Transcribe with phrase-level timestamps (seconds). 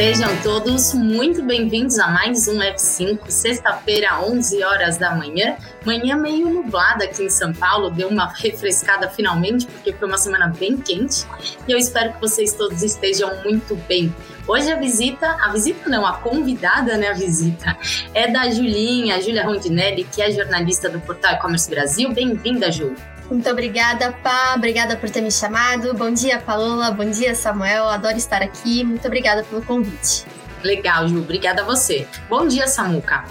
[0.00, 5.58] Sejam todos muito bem-vindos a mais um F5, sexta-feira, 11 horas da manhã.
[5.84, 10.46] Manhã meio nublada aqui em São Paulo, deu uma refrescada finalmente, porque foi uma semana
[10.58, 11.26] bem quente.
[11.68, 14.10] E eu espero que vocês todos estejam muito bem.
[14.48, 17.76] Hoje a visita, a visita não, a convidada, né, a visita,
[18.14, 22.10] é da Julinha, Júlia Rondinelli, que é jornalista do portal E-Commerce Brasil.
[22.10, 22.96] Bem-vinda, Ju.
[23.30, 24.54] Muito obrigada, Pá.
[24.56, 25.94] Obrigada por ter me chamado.
[25.94, 26.90] Bom dia, Paola.
[26.90, 27.88] Bom dia, Samuel.
[27.88, 28.82] Adoro estar aqui.
[28.82, 30.26] Muito obrigada pelo convite.
[30.64, 31.20] Legal, Ju.
[31.20, 32.08] Obrigada a você.
[32.28, 33.24] Bom dia, Samuca.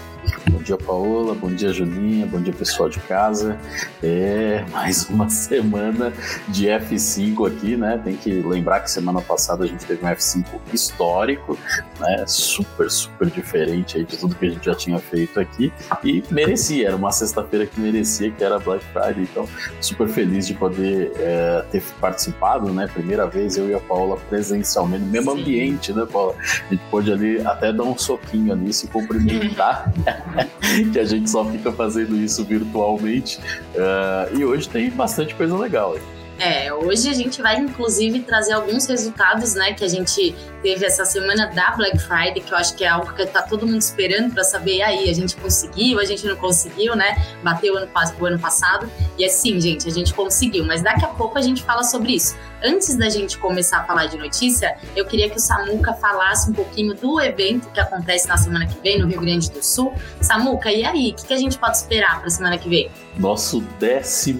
[0.50, 1.34] Bom dia, Paola.
[1.34, 2.26] Bom dia, Juninha.
[2.26, 3.58] Bom dia, pessoal de casa.
[4.02, 6.12] É mais uma semana
[6.48, 7.98] de F5 aqui, né?
[8.04, 11.58] Tem que lembrar que semana passada a gente teve um F5 histórico,
[11.98, 12.24] né?
[12.26, 15.72] Super, super diferente aí de tudo que a gente já tinha feito aqui.
[16.04, 19.22] E merecia, era uma sexta-feira que merecia, que era Black Friday.
[19.22, 19.48] Então,
[19.80, 22.86] super feliz de poder é, ter participado, né?
[22.92, 25.40] Primeira vez eu e a Paola presencialmente, no mesmo Sim.
[25.40, 26.34] ambiente, né, Paola?
[26.38, 29.90] A gente pôde ali até dar um soquinho ali, se cumprimentar.
[30.92, 33.38] que a gente só fica fazendo isso virtualmente.
[33.74, 35.96] Uh, e hoje tem bastante coisa legal.
[36.40, 41.04] É, hoje a gente vai inclusive trazer alguns resultados, né, que a gente teve essa
[41.04, 44.32] semana da Black Friday, que eu acho que é algo que tá todo mundo esperando
[44.32, 47.14] para saber aí, a gente conseguiu, a gente não conseguiu, né?
[47.42, 48.90] Bateu o ano, o ano passado.
[49.18, 52.34] E assim, gente, a gente conseguiu, mas daqui a pouco a gente fala sobre isso.
[52.62, 56.52] Antes da gente começar a falar de notícia, eu queria que o Samuca falasse um
[56.52, 59.94] pouquinho do evento que acontece na semana que vem no Rio Grande do Sul.
[60.20, 62.90] Samuca, e aí, o que, que a gente pode esperar para a semana que vem?
[63.18, 64.36] Nosso 15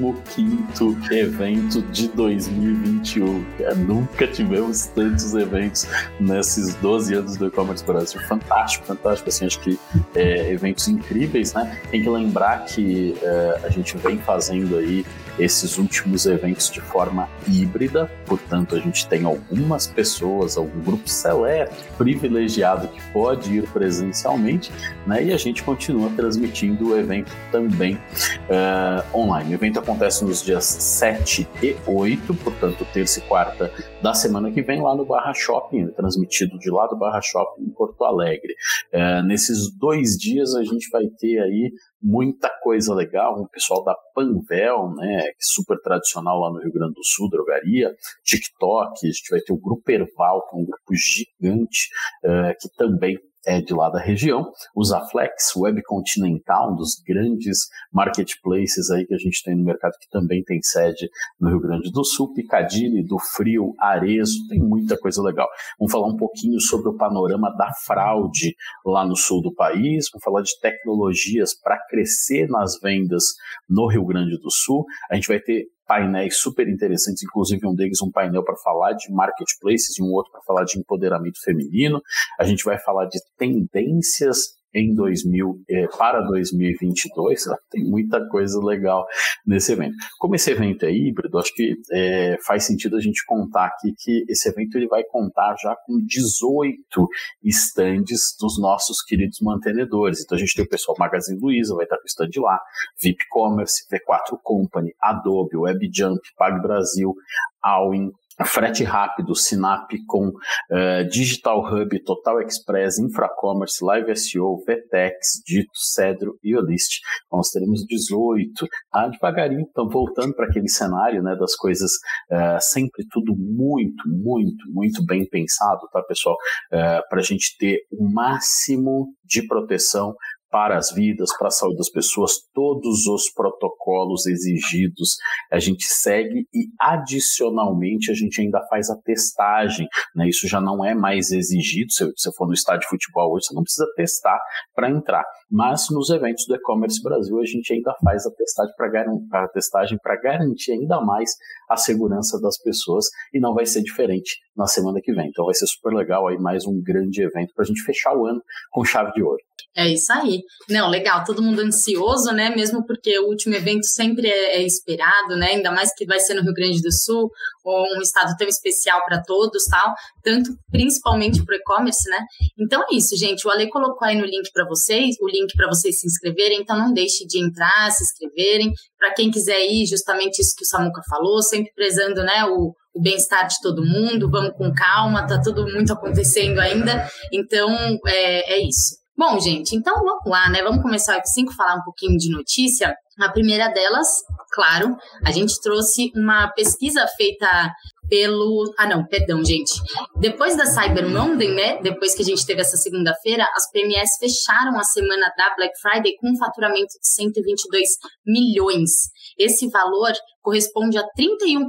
[1.10, 3.46] evento de 2021.
[3.60, 5.86] É, nunca tivemos tantos eventos
[6.18, 8.20] nesses 12 anos do e-commerce Brasil.
[8.22, 9.28] Fantástico, fantástico.
[9.28, 9.78] Assim, acho que
[10.14, 11.80] é, eventos incríveis, né?
[11.90, 15.04] Tem que lembrar que é, a gente vem fazendo aí
[15.40, 21.74] esses últimos eventos de forma híbrida, portanto, a gente tem algumas pessoas, algum grupo seleto,
[21.96, 24.70] privilegiado que pode ir presencialmente,
[25.06, 25.24] né?
[25.24, 29.52] E a gente continua transmitindo o evento também uh, online.
[29.52, 33.72] O evento acontece nos dias 7 e 8, portanto, terça e quarta
[34.02, 37.70] da semana que vem, lá no Barra Shopping, transmitido de lá do Barra Shopping em
[37.70, 38.54] Porto Alegre.
[38.92, 41.72] Uh, nesses dois dias a gente vai ter aí
[42.02, 46.94] muita coisa legal, o pessoal da Panvel, né, é super tradicional lá no Rio Grande
[46.94, 47.94] do Sul, drogaria,
[48.24, 51.88] TikTok, a gente vai ter o Grupo Erval, que é um grupo gigante,
[52.24, 57.68] uh, que também é de lá da região, o Zaflex, Web Continental, um dos grandes
[57.92, 61.08] marketplaces aí que a gente tem no mercado, que também tem sede
[61.40, 65.48] no Rio Grande do Sul, Piccadilly, do Frio, Arezo, tem muita coisa legal.
[65.78, 70.24] Vamos falar um pouquinho sobre o panorama da fraude lá no sul do país, vamos
[70.24, 73.24] falar de tecnologias para crescer nas vendas
[73.68, 74.84] no Rio Grande do Sul.
[75.10, 79.10] A gente vai ter painéis super interessantes, inclusive um deles um painel para falar de
[79.10, 82.00] marketplaces e um outro para falar de empoderamento feminino.
[82.38, 89.06] A gente vai falar de tendências em 2000 eh, para 2022, tem muita coisa legal
[89.46, 89.94] nesse evento.
[90.18, 94.24] Como esse evento é híbrido, acho que eh, faz sentido a gente contar aqui que
[94.28, 97.08] esse evento ele vai contar já com 18
[97.42, 100.22] estandes dos nossos queridos mantenedores.
[100.22, 102.60] Então a gente tem o pessoal Magazine Luiza, vai estar com o stand lá,
[103.02, 107.14] VIP Commerce, V4 Company, Adobe, WebJump, Pag Brasil,
[107.62, 108.10] Alwin,
[108.44, 116.38] frete rápido, Sinap com uh, Digital Hub, Total Express, Infracommerce, Live SEO, Vetex, Dito, Cedro
[116.42, 117.00] e Olist.
[117.30, 118.66] Nós teremos 18.
[118.92, 121.92] Ah, devagarinho, estão voltando para aquele cenário né, das coisas
[122.30, 126.36] uh, sempre tudo muito, muito, muito bem pensado, tá, pessoal?
[126.72, 130.14] Uh, eh, para a gente ter o máximo de proteção
[130.50, 135.16] para as vidas, para a saúde das pessoas, todos os protocolos exigidos
[135.50, 140.28] a gente segue e adicionalmente a gente ainda faz a testagem, né?
[140.28, 141.92] Isso já não é mais exigido.
[141.92, 144.40] Se você for no estádio de futebol hoje, você não precisa testar
[144.74, 145.24] para entrar.
[145.50, 151.00] Mas nos eventos do e-commerce Brasil a gente ainda faz a testagem para garantir ainda
[151.00, 151.30] mais
[151.68, 155.28] a segurança das pessoas e não vai ser diferente na semana que vem.
[155.28, 158.26] Então vai ser super legal aí mais um grande evento para a gente fechar o
[158.26, 159.42] ano com chave de ouro.
[159.76, 160.42] É isso aí.
[160.68, 162.50] Não, legal, todo mundo ansioso, né?
[162.50, 165.52] Mesmo porque o último evento sempre é, é esperado, né?
[165.52, 167.30] Ainda mais que vai ser no Rio Grande do Sul,
[167.64, 169.94] um estado tão especial para todos, tal,
[170.24, 172.18] tanto principalmente para o e-commerce, né?
[172.58, 173.46] Então é isso, gente.
[173.46, 176.76] O Ale colocou aí no link para vocês, o link para vocês se inscreverem, então
[176.76, 178.72] não deixe de entrar, se inscreverem.
[178.98, 183.02] Para quem quiser ir, justamente isso que o Samuca falou, sempre prezando, né, o, o
[183.02, 187.08] bem-estar de todo mundo, vamos com calma, tá tudo muito acontecendo ainda.
[187.32, 187.70] Então,
[188.06, 189.00] é, é isso.
[189.20, 190.62] Bom, gente, então vamos lá, né?
[190.62, 192.94] Vamos começar aqui cinco falar um pouquinho de notícia.
[193.20, 194.08] A primeira delas,
[194.50, 197.70] claro, a gente trouxe uma pesquisa feita
[198.10, 198.74] pelo.
[198.76, 199.72] Ah, não, perdão, gente.
[200.16, 201.80] Depois da Cyber Monday, né?
[201.80, 206.16] Depois que a gente teve essa segunda-feira, as PMS fecharam a semana da Black Friday
[206.20, 207.88] com um faturamento de 122
[208.26, 208.90] milhões.
[209.38, 210.12] Esse valor
[210.42, 211.68] corresponde a 31%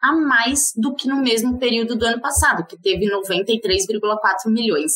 [0.00, 4.92] a mais do que no mesmo período do ano passado, que teve 93,4 milhões.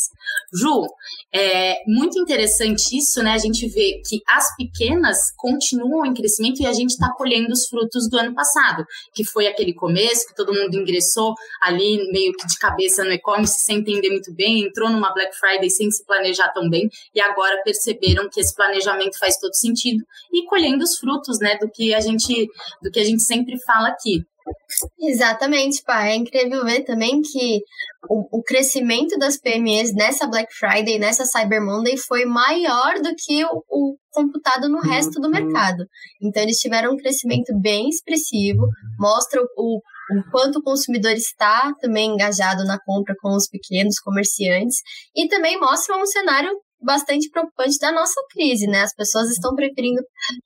[0.52, 0.87] Ju,
[1.34, 3.32] é muito interessante isso, né?
[3.32, 7.66] A gente vê que as pequenas continuam em crescimento e a gente está colhendo os
[7.66, 8.84] frutos do ano passado,
[9.14, 13.61] que foi aquele começo que todo mundo ingressou ali meio que de cabeça no e-commerce
[13.61, 17.62] sem entender muito bem, entrou numa Black Friday sem se planejar tão bem e agora
[17.64, 22.00] perceberam que esse planejamento faz todo sentido e colhendo os frutos, né, do que a
[22.00, 22.49] gente
[22.82, 24.23] do que a gente sempre fala aqui.
[25.00, 26.06] Exatamente, pá.
[26.06, 27.61] É incrível ver também que
[28.09, 33.45] o, o, crescimento das PMEs nessa Black Friday, nessa Cyber Monday, foi maior do que
[33.45, 35.33] o, o computado no resto do uhum.
[35.33, 35.85] mercado.
[36.23, 38.67] Então, eles tiveram um crescimento bem expressivo,
[38.99, 44.79] mostra o, o quanto o consumidor está também engajado na compra com os pequenos comerciantes
[45.15, 46.50] e também mostra um cenário
[46.81, 48.83] bastante preocupante da nossa crise, né?
[48.83, 50.00] As pessoas estão preferindo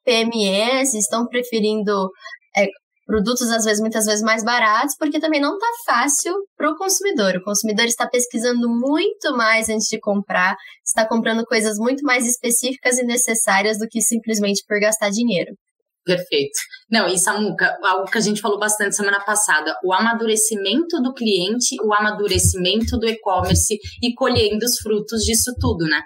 [0.05, 2.11] PMS, estão preferindo
[2.57, 2.67] é,
[3.07, 7.37] produtos, às vezes, muitas vezes mais baratos, porque também não está fácil para o consumidor.
[7.37, 12.99] O consumidor está pesquisando muito mais antes de comprar, está comprando coisas muito mais específicas
[12.99, 15.53] e necessárias do que simplesmente por gastar dinheiro.
[16.05, 16.59] Perfeito.
[16.91, 21.77] Não, e Samuca, algo que a gente falou bastante semana passada, o amadurecimento do cliente,
[21.85, 26.03] o amadurecimento do e-commerce e colhendo os frutos disso tudo, né?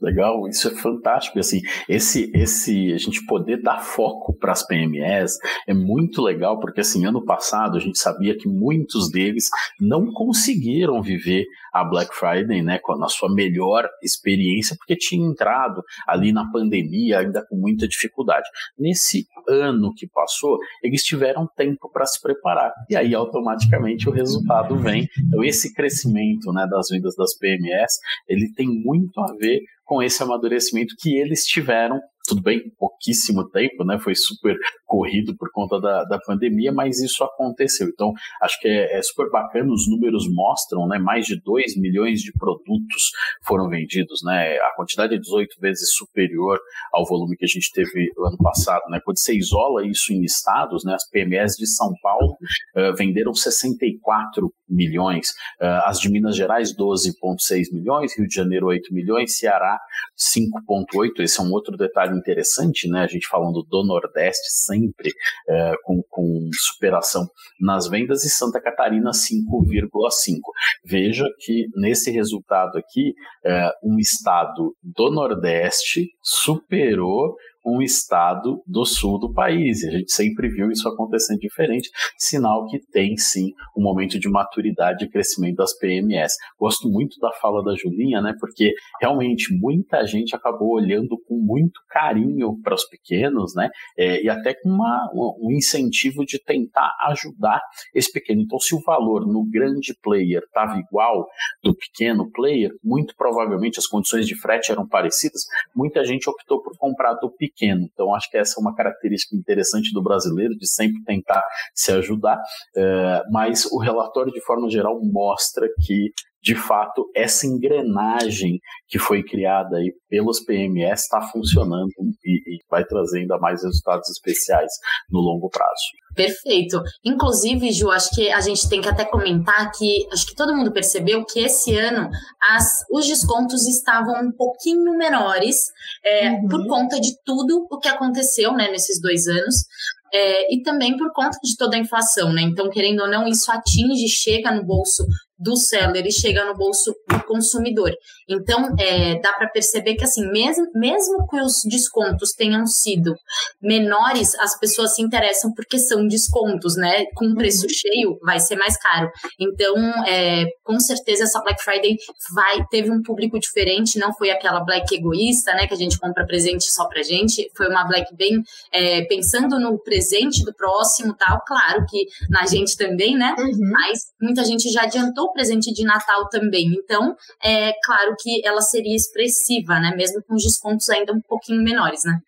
[0.00, 1.38] Legal, isso é fantástico.
[1.38, 6.80] Assim, esse, esse, a gente poder dar foco para as PMEs é muito legal, porque
[6.80, 9.48] assim, ano passado a gente sabia que muitos deles
[9.80, 16.32] não conseguiram viver a Black Friday, né, na sua melhor experiência, porque tinha entrado ali
[16.32, 18.48] na pandemia ainda com muita dificuldade.
[18.78, 24.76] Nesse ano que passou, eles tiveram tempo para se preparar e aí automaticamente o resultado
[24.76, 25.08] vem.
[25.26, 27.98] Então esse crescimento, né, das vendas das PMEs,
[28.28, 31.98] ele tem muito a ver com esse amadurecimento que eles tiveram
[32.28, 33.98] tudo bem, pouquíssimo tempo, né?
[33.98, 34.54] Foi super
[34.84, 37.88] corrido por conta da, da pandemia, mas isso aconteceu.
[37.88, 38.12] Então,
[38.42, 40.98] acho que é, é, super bacana, os números mostram, né?
[40.98, 43.10] Mais de 2 milhões de produtos
[43.46, 44.58] foram vendidos, né?
[44.58, 46.60] A quantidade é 18 vezes superior
[46.92, 49.00] ao volume que a gente teve ano passado, né?
[49.02, 50.94] Quando você isola isso em estados, né?
[50.94, 52.36] As PMEs de São Paulo
[52.76, 55.30] uh, venderam 64 milhões,
[55.60, 59.78] uh, as de Minas Gerais 12,6 milhões, Rio de Janeiro 8 milhões, Ceará
[60.16, 61.20] 5,8.
[61.20, 63.02] Esse é um outro detalhe interessante, né?
[63.02, 65.12] A gente falando do Nordeste sempre
[65.48, 67.28] é, com, com superação
[67.60, 70.38] nas vendas e Santa Catarina 5,5.
[70.84, 77.36] Veja que nesse resultado aqui, é, um estado do Nordeste superou
[77.68, 79.82] um estado do sul do país.
[79.82, 84.28] E a gente sempre viu isso acontecendo diferente, sinal que tem sim um momento de
[84.28, 86.34] maturidade e crescimento das PMS.
[86.58, 88.34] Gosto muito da fala da Julinha, né?
[88.40, 93.68] Porque realmente muita gente acabou olhando com muito carinho para os pequenos, né?
[93.96, 97.60] É, e até com uma, um incentivo de tentar ajudar
[97.94, 98.42] esse pequeno.
[98.42, 101.26] Então, se o valor no grande player estava igual
[101.62, 105.42] do pequeno player, muito provavelmente as condições de frete eram parecidas,
[105.74, 107.88] muita gente optou por comprar do pequeno pequeno.
[107.92, 111.42] Então, acho que essa é uma característica interessante do brasileiro, de sempre tentar
[111.74, 112.38] se ajudar.
[112.76, 119.22] É, mas o relatório, de forma geral, mostra que de fato, essa engrenagem que foi
[119.22, 121.88] criada aí pelos PMS está funcionando
[122.24, 124.70] e, e, vai trazer ainda mais resultados especiais
[125.10, 125.82] no longo prazo.
[126.14, 126.80] Perfeito.
[127.04, 130.72] Inclusive, Ju, acho que a gente tem que até comentar que acho que todo mundo
[130.72, 132.08] percebeu que esse ano
[132.50, 135.66] as, os descontos estavam um pouquinho menores
[136.04, 136.48] é, uhum.
[136.48, 139.64] por conta de tudo o que aconteceu né, nesses dois anos.
[140.10, 142.40] É, e também por conta de toda a inflação, né?
[142.40, 145.04] Então, querendo ou não, isso atinge, chega no bolso
[145.38, 147.92] do seller e chega no bolso do consumidor.
[148.28, 153.14] Então, é, dá para perceber que, assim, mesmo, mesmo que os descontos tenham sido
[153.62, 157.04] menores, as pessoas se interessam porque são descontos, né?
[157.14, 157.68] Com preço uhum.
[157.68, 159.10] cheio, vai ser mais caro.
[159.38, 159.76] Então,
[160.06, 161.96] é, com certeza, essa Black Friday
[162.34, 165.66] vai teve um público diferente, não foi aquela Black egoísta, né?
[165.66, 168.42] Que a gente compra presente só pra gente, foi uma Black bem
[168.72, 171.40] é, pensando no presente do próximo tal.
[171.46, 173.34] Claro que na gente também, né?
[173.38, 173.70] Uhum.
[173.70, 176.66] Mas muita gente já adiantou presente de Natal também.
[176.66, 179.94] Então, é claro que ela seria expressiva, né?
[179.96, 182.18] Mesmo com os descontos ainda um pouquinho menores, né?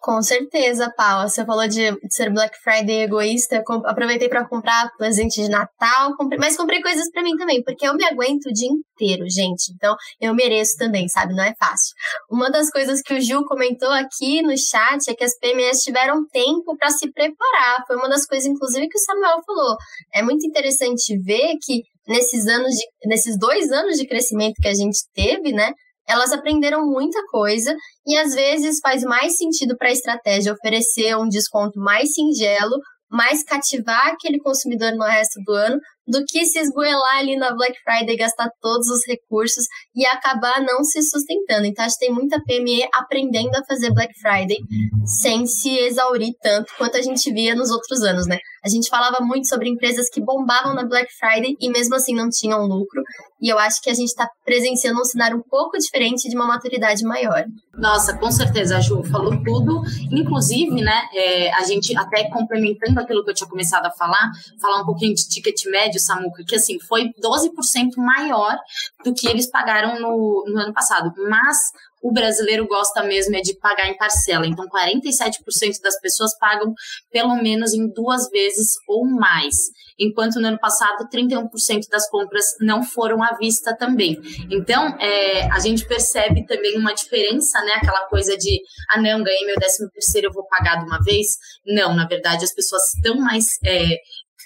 [0.00, 1.28] Com certeza, Paula.
[1.28, 3.56] Você falou de ser Black Friday egoísta.
[3.56, 7.86] Eu aproveitei para comprar presente de Natal, comprei, mas comprei coisas para mim também, porque
[7.86, 9.72] eu me aguento o dia inteiro, gente.
[9.74, 11.34] Então, eu mereço também, sabe?
[11.34, 11.94] Não é fácil.
[12.30, 16.26] Uma das coisas que o Gil comentou aqui no chat é que as PMEs tiveram
[16.28, 17.84] tempo para se preparar.
[17.86, 19.76] Foi uma das coisas, inclusive, que o Samuel falou.
[20.12, 24.74] É muito interessante ver que nesses anos de, nesses dois anos de crescimento que a
[24.74, 25.72] gente teve, né?
[26.08, 27.74] Elas aprenderam muita coisa
[28.06, 32.76] e às vezes faz mais sentido para a estratégia oferecer um desconto mais singelo,
[33.10, 37.74] mais cativar aquele consumidor no resto do ano, do que se esgoelar ali na Black
[37.82, 41.66] Friday, gastar todos os recursos e acabar não se sustentando.
[41.66, 44.58] Então, acho que tem muita PME aprendendo a fazer Black Friday
[45.04, 48.38] sem se exaurir tanto quanto a gente via nos outros anos, né?
[48.64, 52.30] A gente falava muito sobre empresas que bombavam na Black Friday e mesmo assim não
[52.30, 53.02] tinham lucro.
[53.42, 56.46] E eu acho que a gente está presenciando um cenário um pouco diferente de uma
[56.46, 57.44] maturidade maior.
[57.76, 59.82] Nossa, com certeza, a Ju falou tudo.
[60.10, 64.80] Inclusive, né, é, a gente até complementando aquilo que eu tinha começado a falar, falar
[64.80, 67.50] um pouquinho de ticket médio, Samuca, que assim, foi 12%
[67.96, 68.56] maior
[69.04, 71.12] do que eles pagaram no, no ano passado.
[71.28, 71.58] Mas
[72.04, 74.46] o brasileiro gosta mesmo é de pagar em parcela.
[74.46, 76.74] Então, 47% das pessoas pagam
[77.10, 79.56] pelo menos em duas vezes ou mais.
[79.98, 81.48] Enquanto no ano passado, 31%
[81.90, 84.20] das compras não foram à vista também.
[84.50, 87.72] Então, é, a gente percebe também uma diferença, né?
[87.76, 88.60] Aquela coisa de,
[88.90, 91.38] ah, não, ganhei meu décimo terceiro, eu vou pagar de uma vez.
[91.64, 93.96] Não, na verdade, as pessoas estão mais é,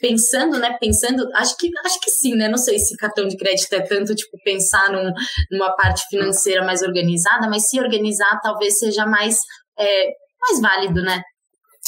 [0.00, 0.76] pensando, né?
[0.80, 2.48] Pensando, acho que acho que sim, né?
[2.48, 5.12] Não sei se cartão de crédito é tanto tipo pensar num,
[5.50, 9.38] numa parte financeira mais organizada, mas se organizar talvez seja mais
[9.78, 10.06] é,
[10.40, 11.22] mais válido, né?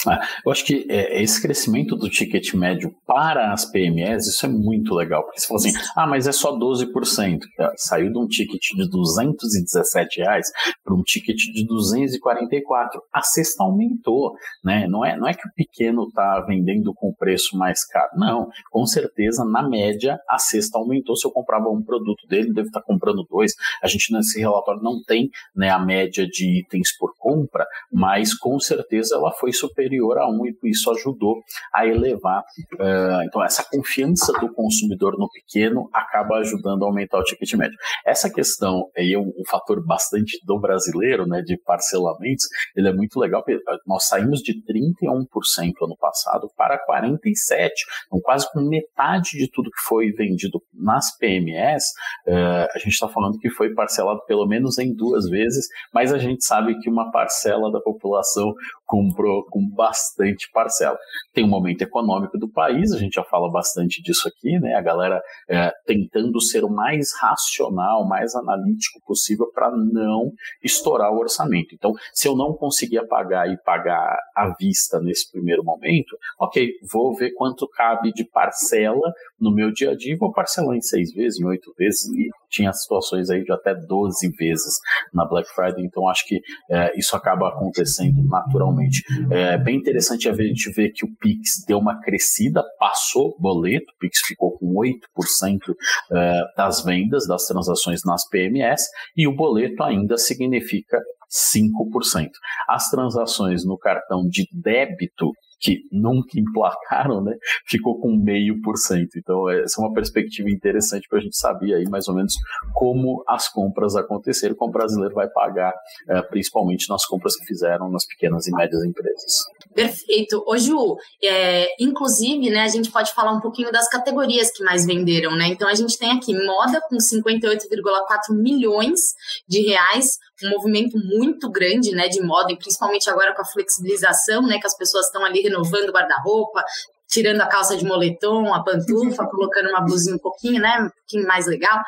[0.08, 4.48] É, eu acho que é, esse crescimento do ticket médio para as PMEs, isso é
[4.48, 7.40] muito legal, porque você fala assim, ah, mas é só 12%.
[7.76, 10.46] Saiu de um ticket de 217 reais
[10.84, 13.00] para um ticket de 244.
[13.12, 14.32] A cesta aumentou,
[14.64, 14.86] né?
[14.88, 18.10] Não é, não é que o pequeno está vendendo com preço mais caro.
[18.16, 21.16] Não, com certeza, na média, a cesta aumentou.
[21.16, 23.52] Se eu comprava um produto dele, deve estar tá comprando dois.
[23.82, 28.58] A gente nesse relatório não tem né, a média de itens por compra, mas com
[28.58, 31.40] certeza ela foi superior superior a 1 e isso ajudou
[31.74, 32.42] a elevar.
[32.74, 37.76] Uh, então, essa confiança do consumidor no pequeno acaba ajudando a aumentar o ticket médio.
[38.06, 42.92] Essa questão aí é um, um fator bastante do brasileiro, né, de parcelamentos, ele é
[42.92, 43.44] muito legal.
[43.86, 47.70] Nós saímos de 31% ano passado para 47%,
[48.06, 51.84] então quase com metade de tudo que foi vendido nas PMS,
[52.28, 56.18] uh, a gente está falando que foi parcelado pelo menos em duas vezes, mas a
[56.18, 58.52] gente sabe que uma parcela da população
[58.90, 60.98] comprou com bastante parcela.
[61.32, 64.74] Tem um momento econômico do país, a gente já fala bastante disso aqui, né?
[64.74, 71.20] A galera é, tentando ser o mais racional, mais analítico possível para não estourar o
[71.20, 71.72] orçamento.
[71.72, 77.14] Então, se eu não conseguir pagar e pagar à vista nesse primeiro momento, ok, vou
[77.14, 81.12] ver quanto cabe de parcela no meu dia a dia e vou parcelar em seis
[81.12, 84.74] vezes, em oito vezes, e tinha situações aí de até 12 vezes
[85.12, 86.40] na Black Friday, então acho que
[86.70, 89.02] é, isso acaba acontecendo naturalmente.
[89.30, 93.98] É bem interessante a gente ver que o Pix deu uma crescida, passou boleto, o
[93.98, 95.74] Pix ficou com 8%
[96.12, 98.84] é, das vendas, das transações nas PMS,
[99.16, 102.30] e o boleto ainda significa 5%.
[102.68, 107.36] As transações no cartão de débito que nunca emplacaram, né,
[107.66, 109.18] ficou com meio por cento.
[109.18, 112.34] Então, essa é uma perspectiva interessante para a gente saber aí mais ou menos
[112.72, 115.72] como as compras aconteceram, como o brasileiro vai pagar,
[116.08, 119.32] é, principalmente nas compras que fizeram nas pequenas e médias empresas.
[119.74, 120.42] Perfeito.
[120.46, 124.86] Ô Ju, é, inclusive, né, a gente pode falar um pouquinho das categorias que mais
[124.86, 125.48] venderam, né?
[125.48, 129.00] Então, a gente tem aqui moda com 58,4 milhões
[129.48, 134.42] de reais, um movimento muito grande, né, de moda, e principalmente agora com a flexibilização,
[134.42, 136.62] né, que as pessoas estão ali renovando o guarda-roupa,
[137.08, 141.26] tirando a calça de moletom, a pantufa, colocando uma blusinha um pouquinho, né, um pouquinho
[141.26, 141.80] mais legal.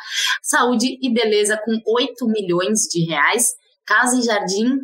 [0.42, 3.54] Saúde e beleza com 8 milhões de reais.
[3.84, 4.78] Casa e Jardim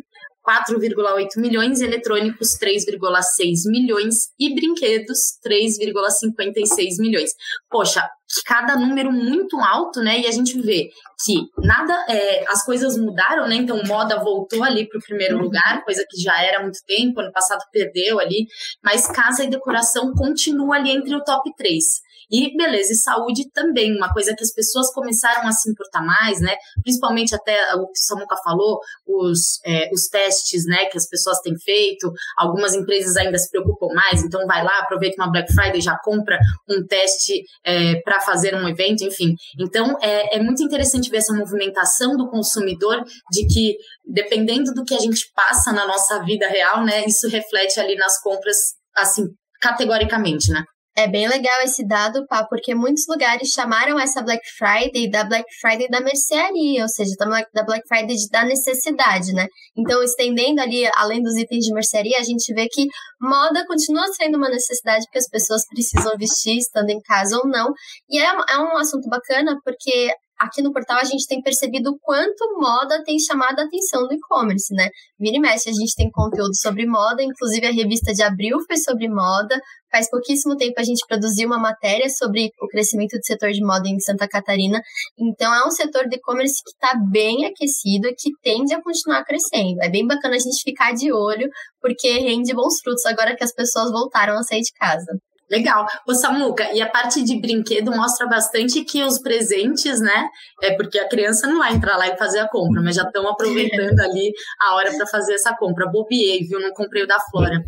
[0.49, 7.29] 4,8 milhões, eletrônicos 3,6 milhões e brinquedos 3,56 milhões.
[7.69, 8.09] Poxa,
[8.45, 10.21] cada número muito alto, né?
[10.21, 10.89] E a gente vê
[11.23, 13.55] que nada, é, as coisas mudaram, né?
[13.55, 15.43] Então moda voltou ali para o primeiro uhum.
[15.43, 18.47] lugar, coisa que já era há muito tempo, ano passado perdeu ali,
[18.83, 22.08] mas casa e decoração continua ali entre o top 3.
[22.31, 26.39] E beleza, e saúde também, uma coisa que as pessoas começaram a se importar mais,
[26.39, 26.55] né?
[26.83, 31.39] Principalmente até o que o Samuca falou, os, é, os testes, né, que as pessoas
[31.39, 35.81] têm feito, algumas empresas ainda se preocupam mais, então vai lá, aproveita uma Black Friday,
[35.81, 36.37] já compra
[36.69, 39.33] um teste é, para fazer um evento, enfim.
[39.59, 44.93] Então é, é muito interessante ver essa movimentação do consumidor de que, dependendo do que
[44.93, 48.57] a gente passa na nossa vida real, né, isso reflete ali nas compras,
[48.95, 49.25] assim,
[49.61, 50.63] categoricamente, né?
[50.97, 55.45] É bem legal esse dado, pá, porque muitos lugares chamaram essa Black Friday da Black
[55.61, 57.11] Friday da mercearia, ou seja,
[57.53, 59.47] da Black Friday da necessidade, né?
[59.77, 62.85] Então, estendendo ali, além dos itens de mercearia, a gente vê que
[63.21, 67.71] moda continua sendo uma necessidade porque as pessoas precisam vestir, estando em casa ou não.
[68.09, 72.57] E é, é um assunto bacana porque aqui no portal a gente tem percebido quanto
[72.59, 74.89] moda tem chamado a atenção do e-commerce, né?
[75.19, 78.77] Vira e mexe, a gente tem conteúdo sobre moda, inclusive a revista de abril foi
[78.77, 79.59] sobre moda.
[79.91, 83.89] Faz pouquíssimo tempo a gente produziu uma matéria sobre o crescimento do setor de moda
[83.89, 84.81] em Santa Catarina.
[85.19, 89.25] Então é um setor de e-commerce que está bem aquecido e que tende a continuar
[89.25, 89.81] crescendo.
[89.81, 91.49] É bem bacana a gente ficar de olho,
[91.81, 95.19] porque rende bons frutos agora que as pessoas voltaram a sair de casa.
[95.49, 95.87] Legal.
[96.07, 100.29] O Samuca, e a parte de brinquedo mostra bastante que os presentes, né?
[100.61, 103.27] É porque a criança não vai entrar lá e fazer a compra, mas já estão
[103.27, 105.89] aproveitando ali a hora para fazer essa compra.
[105.89, 106.59] Bobiei, viu?
[106.59, 107.65] Não comprei o da Flora.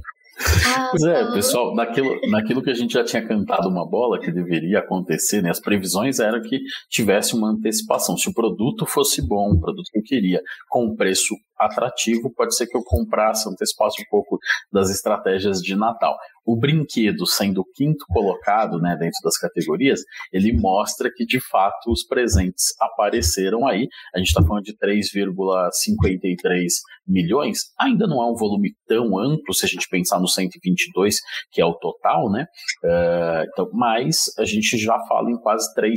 [0.92, 4.80] Pois é, pessoal, naquilo, naquilo que a gente já tinha cantado uma bola que deveria
[4.80, 5.50] acontecer, né?
[5.50, 8.18] As previsões eram que tivesse uma antecipação.
[8.18, 12.68] Se o produto fosse bom, o produto que eu queria, com preço atrativo, pode ser
[12.68, 14.38] que eu comprasse, antecipasse um pouco
[14.72, 16.18] das estratégias de Natal.
[16.46, 20.02] O brinquedo, sendo o quinto colocado né, dentro das categorias,
[20.34, 23.88] ele mostra que de fato os presentes apareceram aí.
[24.16, 26.68] A gente está falando de 3,53
[27.08, 31.18] milhões, ainda não é um volume tão amplo se a gente pensar no 122,
[31.52, 32.46] que é o total, né?
[32.84, 35.96] Uh, então, mas a gente já fala em quase 3%.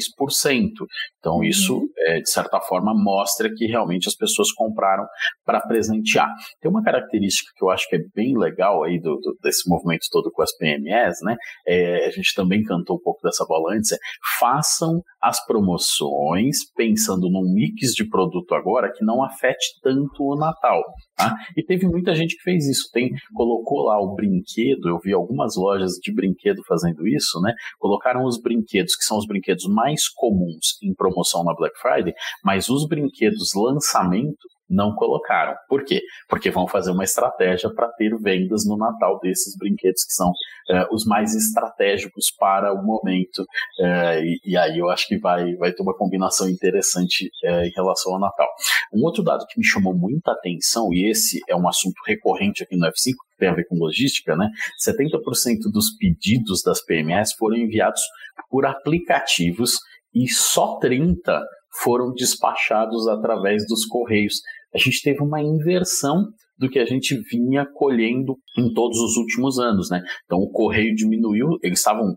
[1.19, 5.07] Então, isso, é, de certa forma, mostra que realmente as pessoas compraram
[5.45, 6.29] para presentear.
[6.61, 10.07] Tem uma característica que eu acho que é bem legal aí do, do desse movimento
[10.11, 11.37] todo com as PMEs, né?
[11.67, 13.99] É, a gente também cantou um pouco dessa bola antes, é,
[14.39, 20.83] façam as promoções pensando num mix de produto agora que não afete tanto o Natal.
[21.17, 21.35] Tá?
[21.57, 22.91] E teve muita gente que fez isso.
[22.93, 24.89] Tem colocou lá o brinquedo.
[24.89, 27.55] Eu vi algumas lojas de brinquedo fazendo isso, né?
[27.79, 32.69] Colocaram os brinquedos que são os brinquedos mais comuns em promoção na Black Friday, mas
[32.69, 35.55] os brinquedos lançamento não colocaram.
[35.69, 36.01] Por quê?
[36.29, 40.95] Porque vão fazer uma estratégia para ter vendas no Natal desses brinquedos que são uh,
[40.95, 43.43] os mais estratégicos para o momento.
[43.79, 47.73] Uh, e, e, aí eu acho que vai, vai ter uma combinação interessante uh, em
[47.75, 48.49] relação ao Natal.
[48.93, 52.77] Um outro dado que me chamou muita atenção, e esse é um assunto recorrente aqui
[52.77, 54.49] no F5, que tem a ver com logística, né?
[54.87, 58.01] 70% dos pedidos das PMS foram enviados
[58.49, 59.79] por aplicativos
[60.15, 61.43] e só 30
[61.83, 64.41] foram despachados através dos correios.
[64.75, 69.59] A gente teve uma inversão do que a gente vinha colhendo em todos os últimos
[69.59, 70.03] anos, né?
[70.25, 72.15] Então o correio diminuiu, eles estavam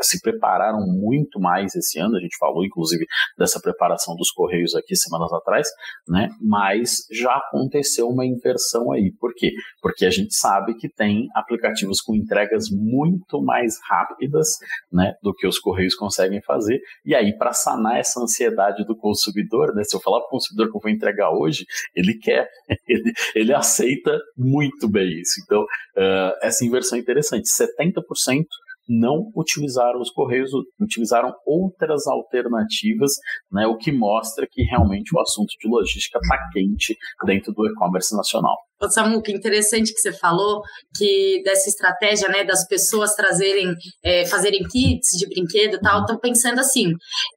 [0.00, 3.04] se prepararam muito mais esse ano, a gente falou inclusive
[3.36, 5.68] dessa preparação dos correios aqui semanas atrás,
[6.08, 6.28] né?
[6.40, 9.12] Mas já aconteceu uma inversão aí.
[9.18, 9.52] Por quê?
[9.82, 14.48] Porque a gente sabe que tem aplicativos com entregas muito mais rápidas,
[14.92, 16.80] né, do que os correios conseguem fazer.
[17.04, 19.82] E aí para sanar essa ansiedade do consumidor, né?
[19.82, 22.48] Se eu falar para o consumidor que eu vou entregar hoje, ele quer,
[22.86, 25.40] ele, ele aceita aceita muito bem isso.
[25.44, 27.48] Então, uh, essa inversão é interessante.
[27.48, 28.44] 70%
[28.88, 33.12] não utilizaram os correios, utilizaram outras alternativas,
[33.50, 38.16] né, o que mostra que realmente o assunto de logística está quente dentro do e-commerce
[38.16, 38.56] nacional.
[38.82, 40.62] Ô, Samu, que interessante que você falou
[40.96, 46.18] que dessa estratégia, né, das pessoas trazerem, é, fazerem kits de brinquedo e tal, estão
[46.18, 46.94] pensando assim,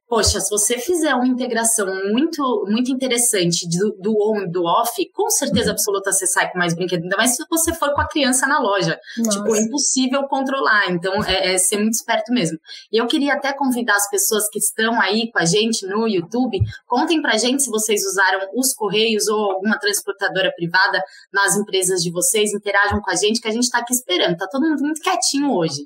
[0.08, 4.92] poxa, se você fizer uma integração muito, muito interessante do, do on e do off,
[5.12, 5.72] com certeza uhum.
[5.72, 8.58] absoluta você sai com mais brinquedo, ainda mais se você for com a criança na
[8.58, 8.98] loja.
[9.18, 9.38] Nossa.
[9.38, 12.58] Tipo, é impossível controlar, então é, é ser muito esperto mesmo.
[12.92, 16.58] E eu queria até convidar as pessoas que estão aí com a gente no YouTube,
[16.86, 21.02] contem pra gente se vocês usaram os Correios ou alguma transportadora privada
[21.34, 24.36] nas empresas de vocês, interajam com a gente, que a gente está aqui esperando.
[24.36, 25.80] Tá todo mundo muito quietinho hoje.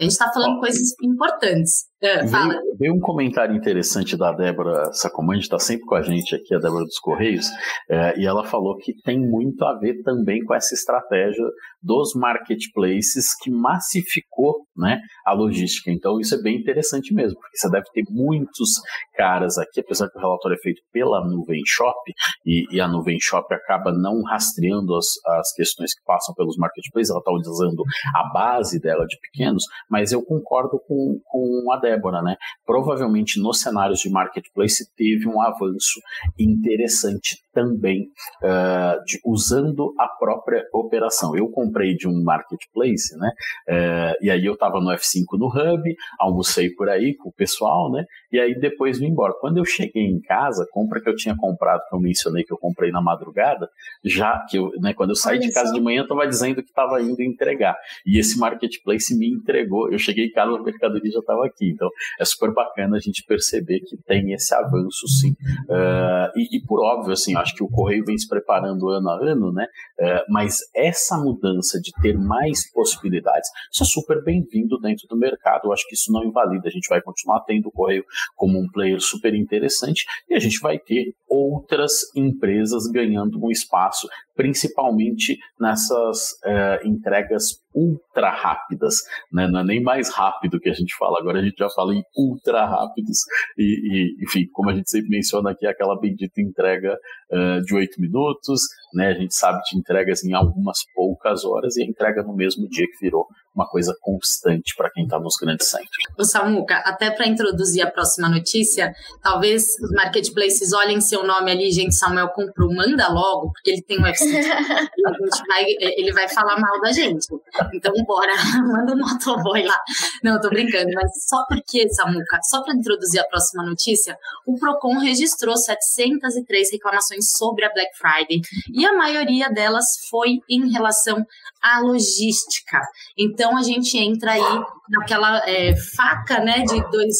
[0.00, 1.84] A gente está falando coisas importantes.
[2.04, 6.54] É, veio, veio, um comentário interessante da Débora Sacomandi, está sempre com a gente aqui,
[6.54, 7.46] a Débora dos Correios,
[7.88, 11.42] é, e ela falou que tem muito a ver também com essa estratégia
[11.82, 15.90] dos marketplaces que massificou né, a logística.
[15.90, 18.68] Então, isso é bem interessante mesmo, porque você deve ter muitos
[19.14, 21.98] caras aqui, apesar que o relatório é feito pela Nuvem Shop,
[22.44, 25.06] e, e a Nuvem Shop acaba não rastreando as,
[25.38, 27.82] as questões que passam pelos marketplaces, ela está utilizando
[28.14, 32.36] a base dela de pequenos, mas eu concordo com, com a Débora Débora, né?
[32.66, 36.00] Provavelmente nos cenários de marketplace teve um avanço
[36.38, 38.08] interessante também
[38.42, 41.36] uh, de, usando a própria operação.
[41.36, 43.30] Eu comprei de um marketplace, né?
[43.68, 47.90] Uh, e aí eu estava no F5 no Hub, almocei por aí com o pessoal,
[47.90, 48.04] né?
[48.32, 49.32] E aí depois vim embora.
[49.40, 52.58] Quando eu cheguei em casa, compra que eu tinha comprado, que eu mencionei que eu
[52.58, 53.68] comprei na madrugada,
[54.04, 55.74] já que eu, né, quando eu saí Olha de casa só.
[55.74, 57.76] de manhã, estava dizendo que estava indo entregar.
[58.04, 59.90] E esse marketplace me entregou.
[59.92, 61.70] Eu cheguei em casa, a mercadoria já estava aqui.
[61.70, 61.83] Então
[62.20, 65.32] é super bacana a gente perceber que tem esse avanço, sim.
[65.68, 69.16] Uh, e, e, por óbvio, assim, acho que o correio vem se preparando ano a
[69.16, 69.66] ano, né?
[69.98, 75.62] Uh, mas essa mudança de ter mais possibilidades, isso é super bem-vindo dentro do mercado.
[75.64, 76.68] Eu acho que isso não invalida.
[76.68, 80.58] A gente vai continuar tendo o correio como um player super interessante e a gente
[80.60, 88.96] vai ter outras empresas ganhando um espaço, principalmente nessas uh, entregas ultra rápidas,
[89.32, 89.48] né?
[89.48, 92.02] não é nem mais rápido que a gente fala, agora a gente já fala em
[92.16, 93.18] ultra rápidos,
[93.58, 96.96] e, e enfim, como a gente sempre menciona aqui, aquela bendita entrega
[97.30, 98.60] uh, de oito minutos,
[98.94, 99.08] né?
[99.08, 102.86] a gente sabe de entregas em algumas poucas horas e a entrega no mesmo dia
[102.86, 105.88] que virou uma coisa constante para quem está nos grandes centros.
[106.18, 111.70] O Samuca, até para introduzir a próxima notícia, talvez os marketplaces olhem seu nome ali,
[111.70, 114.24] gente, Samuel comprou, manda logo, porque ele tem um UFC.
[115.48, 117.26] vai, ele vai falar mal da gente.
[117.72, 118.32] Então, bora,
[118.66, 119.78] manda um motoboy lá.
[120.22, 124.98] Não, tô brincando, mas só porque, Samuca, só para introduzir a próxima notícia, o Procon
[124.98, 128.40] registrou 703 reclamações sobre a Black Friday
[128.72, 131.24] e a maioria delas foi em relação
[131.62, 132.80] à logística.
[133.18, 137.16] Então, a gente entra aí naquela é, faca, né, de dois,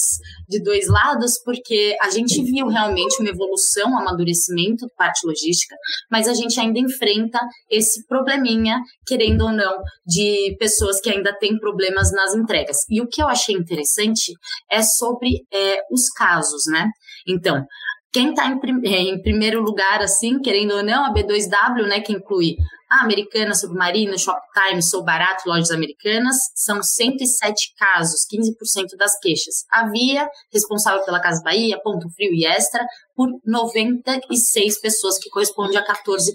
[0.48, 5.74] de dois lados, porque a gente viu realmente uma evolução, um amadurecimento parte logística,
[6.10, 7.38] mas a gente ainda enfrenta
[7.70, 12.78] esse probleminha, querendo ou não, de pessoas que ainda têm problemas nas entregas.
[12.90, 14.32] E o que eu achei interessante
[14.70, 16.88] é sobre é, os casos, né?
[17.26, 17.64] Então,
[18.14, 22.12] quem está em, é, em, primeiro lugar, assim, querendo ou não, a B2W, né, que
[22.12, 22.56] inclui
[22.90, 29.64] a Americana, Submarino, Shoptime, Sou Barato, Lojas Americanas, são 107 casos, 15% das queixas.
[29.70, 32.84] A Via, responsável pela Casa Bahia, Ponto Frio e Extra,
[33.16, 36.32] por 96 pessoas, que corresponde a 14%.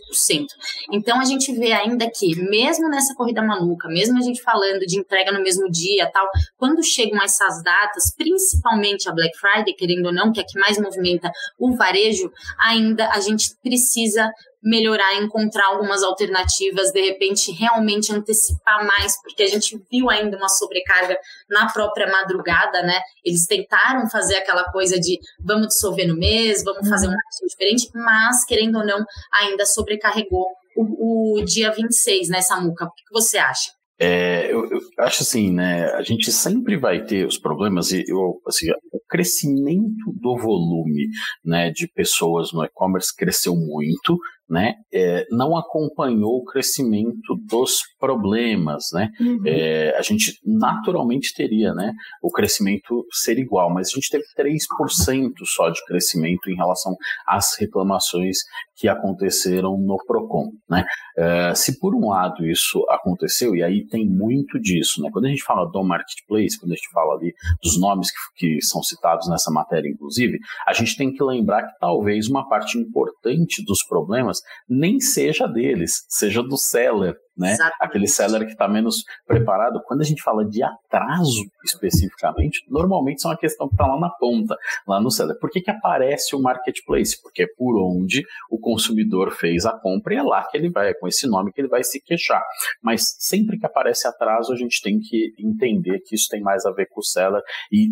[0.92, 4.98] Então a gente vê ainda que, mesmo nessa corrida maluca, mesmo a gente falando de
[4.98, 10.14] entrega no mesmo dia tal, quando chegam essas datas, principalmente a Black Friday, querendo ou
[10.14, 15.68] não, que é a que mais movimenta o varejo, ainda a gente precisa melhorar, encontrar
[15.68, 21.18] algumas alternativas, de repente realmente antecipar mais, porque a gente viu ainda uma sobrecarga
[21.50, 23.00] na própria madrugada, né?
[23.24, 27.90] Eles tentaram fazer aquela coisa de vamos dissolver no mês, vamos fazer uma coisa diferente,
[27.94, 30.46] mas, querendo ou não, ainda sobrecarregou
[30.76, 32.86] o, o dia 26, né, Samuca?
[32.86, 33.72] O que você acha?
[34.02, 35.92] É, eu, eu, acho assim, né?
[35.92, 41.10] A gente sempre vai ter os problemas e eu, assim, o crescimento do volume,
[41.44, 44.18] né, de pessoas no e-commerce cresceu muito,
[44.50, 49.10] né, é, não acompanhou o crescimento dos problemas, né?
[49.20, 49.42] Uhum.
[49.46, 55.32] É, a gente naturalmente teria, né, o crescimento ser igual, mas a gente teve 3%
[55.46, 56.96] só de crescimento em relação
[57.28, 58.38] às reclamações
[58.76, 60.86] que aconteceram no Procon, né?
[61.18, 65.10] É, se por um lado isso aconteceu e aí tem muito disso, né?
[65.12, 68.66] Quando a gente fala do marketplace, quando a gente fala ali dos nomes que, que
[68.66, 73.64] são citados nessa matéria, inclusive, a gente tem que lembrar que talvez uma parte importante
[73.66, 77.56] dos problemas nem seja deles, seja do seller, né?
[77.80, 79.82] Aquele seller que está menos preparado.
[79.86, 84.10] Quando a gente fala de atraso especificamente, normalmente são a questão que está lá na
[84.10, 85.40] ponta, lá no seller.
[85.40, 87.22] Por que, que aparece o marketplace?
[87.22, 90.90] Porque é por onde o consumidor fez a compra e é lá que ele vai,
[90.90, 92.44] é com esse nome que ele vai se queixar.
[92.84, 96.72] Mas sempre que aparece atraso, a gente tem que entender que isso tem mais a
[96.72, 97.88] ver com o seller e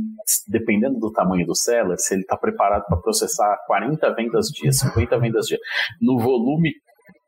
[0.50, 5.18] dependendo do tamanho do seller, se ele está preparado para processar 40 vendas dia, 50
[5.20, 5.60] vendas dia,
[6.02, 6.74] no volume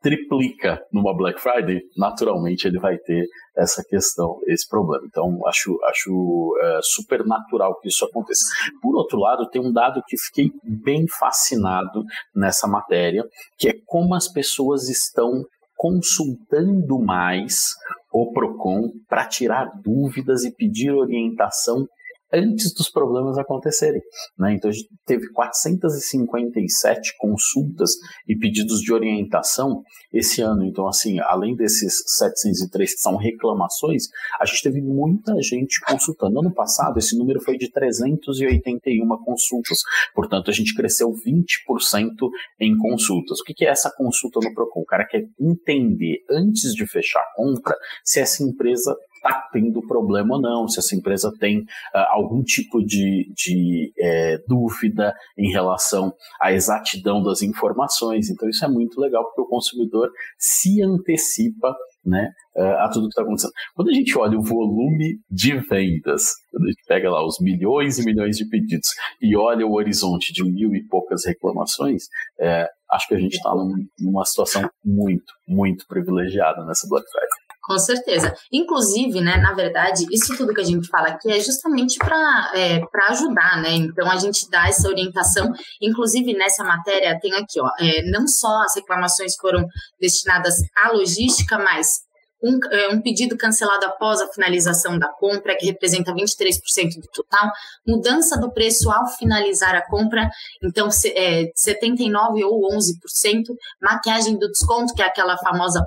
[0.00, 5.04] triplica numa Black Friday, naturalmente ele vai ter essa questão, esse problema.
[5.06, 8.44] Então, acho, acho é, super natural que isso aconteça.
[8.80, 12.02] Por outro lado, tem um dado que fiquei bem fascinado
[12.34, 13.24] nessa matéria,
[13.58, 15.44] que é como as pessoas estão
[15.76, 17.74] consultando mais
[18.12, 21.86] o PROCON para tirar dúvidas e pedir orientação
[22.32, 24.00] antes dos problemas acontecerem.
[24.38, 24.54] Né?
[24.54, 27.90] Então a gente teve 457 consultas
[28.28, 30.64] e pedidos de orientação esse ano.
[30.64, 34.04] Então, assim, além desses 703 que são reclamações,
[34.40, 36.40] a gente teve muita gente consultando.
[36.40, 39.78] Ano passado, esse número foi de 381 consultas.
[40.14, 43.40] Portanto, a gente cresceu 20% em consultas.
[43.40, 44.80] O que é essa consulta no PROCON?
[44.80, 50.36] O cara quer entender, antes de fechar a compra, se essa empresa está tendo problema
[50.36, 51.64] ou não, se essa empresa tem uh,
[52.08, 58.30] algum tipo de, de é, dúvida em relação à exatidão das informações.
[58.30, 63.08] Então, isso é muito legal, porque o consumidor se antecipa né, uh, a tudo que
[63.08, 63.52] está acontecendo.
[63.74, 67.98] Quando a gente olha o volume de vendas, quando a gente pega lá os milhões
[67.98, 68.88] e milhões de pedidos
[69.20, 72.04] e olha o horizonte de mil e poucas reclamações,
[72.40, 77.39] é, acho que a gente está num, numa situação muito, muito privilegiada nessa Black Friday.
[77.62, 78.34] Com certeza.
[78.50, 82.80] Inclusive, né, na verdade, isso tudo que a gente fala aqui é justamente para é,
[83.10, 83.72] ajudar, né?
[83.72, 85.52] Então a gente dá essa orientação.
[85.80, 89.66] Inclusive, nessa matéria tem aqui, ó, é, não só as reclamações foram
[90.00, 92.00] destinadas à logística, mas
[92.42, 97.50] um, é, um, pedido cancelado após a finalização da compra, que representa 23% do total,
[97.86, 100.28] mudança do preço ao finalizar a compra,
[100.62, 103.44] então é, 79% ou 11%,
[103.80, 105.84] maquiagem do desconto, que é aquela famosa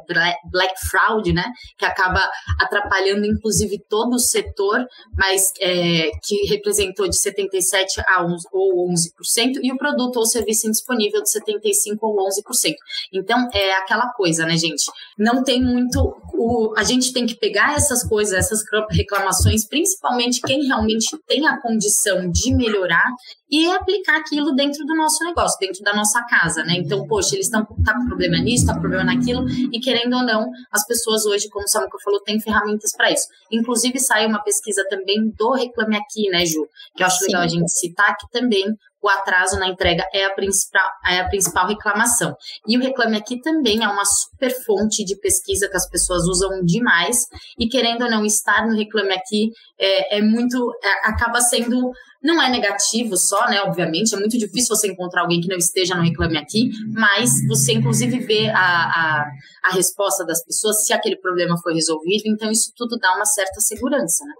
[0.51, 1.45] black fraud, né,
[1.77, 2.21] que acaba
[2.59, 4.85] atrapalhando inclusive todo o setor,
[5.17, 10.67] mas é, que representou de 77% a 11, ou 11%, e o produto ou serviço
[10.67, 12.73] indisponível de 75% ou 11%.
[13.13, 14.83] Então, é aquela coisa, né, gente?
[15.17, 18.59] Não tem muito o, a gente tem que pegar essas coisas, essas
[18.91, 23.09] reclamações, principalmente quem realmente tem a condição de melhorar
[23.49, 26.73] e aplicar aquilo dentro do nosso negócio, dentro da nossa casa, né?
[26.75, 30.23] Então, poxa, eles estão tá com problema nisso, tá com problema naquilo, e querendo ou
[30.23, 33.25] não, as pessoas hoje, como o Samuel falou, têm ferramentas para isso.
[33.49, 36.67] Inclusive, saiu uma pesquisa também do Reclame Aqui, né, Ju?
[36.93, 37.27] Que eu acho Sim.
[37.27, 38.65] legal a gente citar, que também
[39.03, 42.33] o atraso na entrega é a principal, é a principal reclamação.
[42.65, 46.63] E o Reclame Aqui também é uma super fonte de pesquisa que as pessoas usam
[46.63, 47.25] demais,
[47.59, 50.71] e querendo ou não estar no Reclame Aqui é, é muito.
[50.81, 51.91] É, acaba sendo.
[52.23, 53.61] Não é negativo só, né?
[53.63, 57.73] Obviamente, é muito difícil você encontrar alguém que não esteja no Reclame Aqui, mas você,
[57.73, 59.25] inclusive, vê a, a,
[59.65, 63.59] a resposta das pessoas, se aquele problema foi resolvido, então isso tudo dá uma certa
[63.59, 64.33] segurança, né?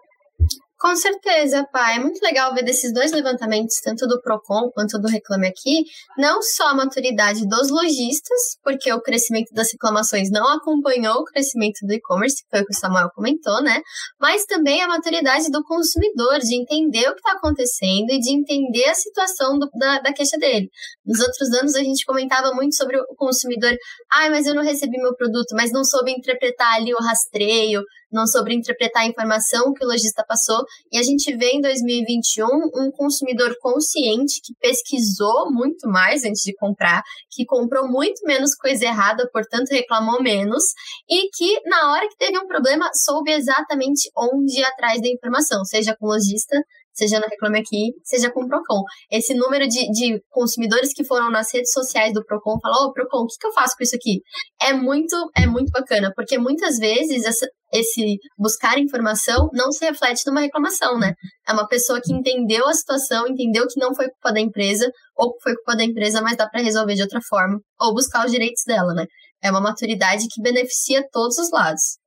[0.83, 1.95] Com certeza, pai.
[1.95, 5.85] É muito legal ver desses dois levantamentos, tanto do Procon quanto do Reclame Aqui,
[6.17, 11.87] não só a maturidade dos lojistas, porque o crescimento das reclamações não acompanhou o crescimento
[11.87, 13.81] do e-commerce, foi o que o Samuel comentou, né?
[14.19, 18.89] Mas também a maturidade do consumidor, de entender o que está acontecendo e de entender
[18.89, 20.69] a situação do, da, da queixa dele.
[21.05, 23.71] Nos outros anos, a gente comentava muito sobre o consumidor,
[24.11, 27.81] ai, ah, mas eu não recebi meu produto, mas não soube interpretar ali o rastreio,
[28.13, 30.63] não sobre interpretar a informação que o lojista passou.
[30.91, 36.53] E a gente vê em 2021 um consumidor consciente que pesquisou muito mais antes de
[36.55, 40.63] comprar, que comprou muito menos coisa errada, portanto reclamou menos,
[41.09, 45.63] e que na hora que teve um problema soube exatamente onde ir atrás da informação,
[45.65, 46.57] seja com o lojista,
[46.93, 48.83] seja no Reclame Aqui, seja com o Procon.
[49.11, 52.93] Esse número de, de consumidores que foram nas redes sociais do Procon falou, ô oh,
[52.93, 54.21] Procon, o que, que eu faço com isso aqui?
[54.61, 60.21] É muito, é muito bacana, porque muitas vezes essa, esse buscar informação não se reflete
[60.27, 61.13] numa reclamação, né?
[61.47, 65.33] É uma pessoa que entendeu a situação, entendeu que não foi culpa da empresa, ou
[65.41, 68.63] foi culpa da empresa, mas dá para resolver de outra forma, ou buscar os direitos
[68.67, 69.05] dela, né?
[69.41, 71.97] É uma maturidade que beneficia todos os lados.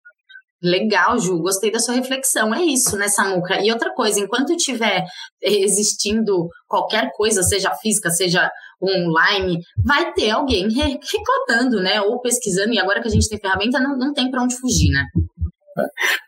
[0.62, 2.54] Legal, Ju, gostei da sua reflexão.
[2.54, 3.62] É isso, né, Samuca?
[3.62, 5.04] E outra coisa, enquanto tiver
[5.42, 8.50] existindo qualquer coisa, seja física, seja
[8.82, 12.00] online, vai ter alguém reclamando, né?
[12.00, 14.90] Ou pesquisando, e agora que a gente tem ferramenta, não, não tem para onde fugir,
[14.90, 15.04] né?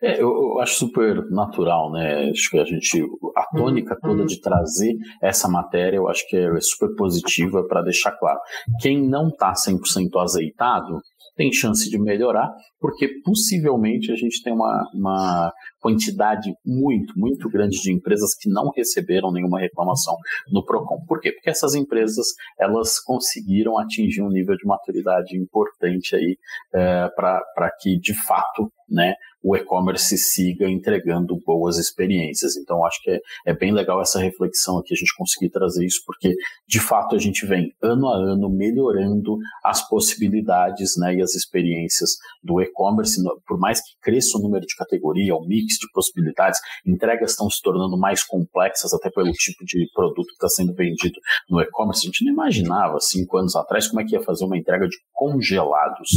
[0.02, 2.30] É, eu, eu, acho super natural, né?
[2.30, 3.02] Acho que a gente,
[3.37, 8.12] a tônica toda de trazer essa matéria, eu acho que é super positiva para deixar
[8.12, 8.38] claro.
[8.80, 11.00] Quem não está 100% azeitado,
[11.38, 17.80] tem chance de melhorar, porque possivelmente a gente tem uma, uma quantidade muito, muito grande
[17.80, 20.16] de empresas que não receberam nenhuma reclamação
[20.52, 21.04] no PROCON.
[21.06, 21.30] Por quê?
[21.30, 22.26] Porque essas empresas
[22.58, 26.37] elas conseguiram atingir um nível de maturidade importante aí
[26.74, 32.57] é, para que de fato né, o e-commerce siga entregando boas experiências.
[32.57, 36.03] Então, acho que é, é, bem legal essa reflexão aqui, a gente conseguir trazer isso,
[36.05, 36.35] porque
[36.66, 42.11] de fato a gente vem ano a ano melhorando as possibilidades né, e as experiências
[42.42, 47.33] do e-commerce, por mais que cresça o número de categoria, o mix de possibilidades, entregas
[47.33, 51.61] estão se tornando mais complexas, até pelo tipo de produto que está sendo vendido no
[51.61, 52.07] e-commerce.
[52.07, 54.96] A gente não imaginava cinco anos atrás como é que ia fazer uma entrega de
[55.12, 56.11] congelados.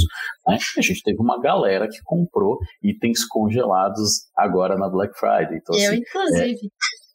[0.48, 0.58] Né?
[0.78, 2.60] A gente teve uma galera que comprou
[3.12, 5.58] itens congelados agora na Black Friday.
[5.58, 6.72] Então, Eu, assim, inclusive.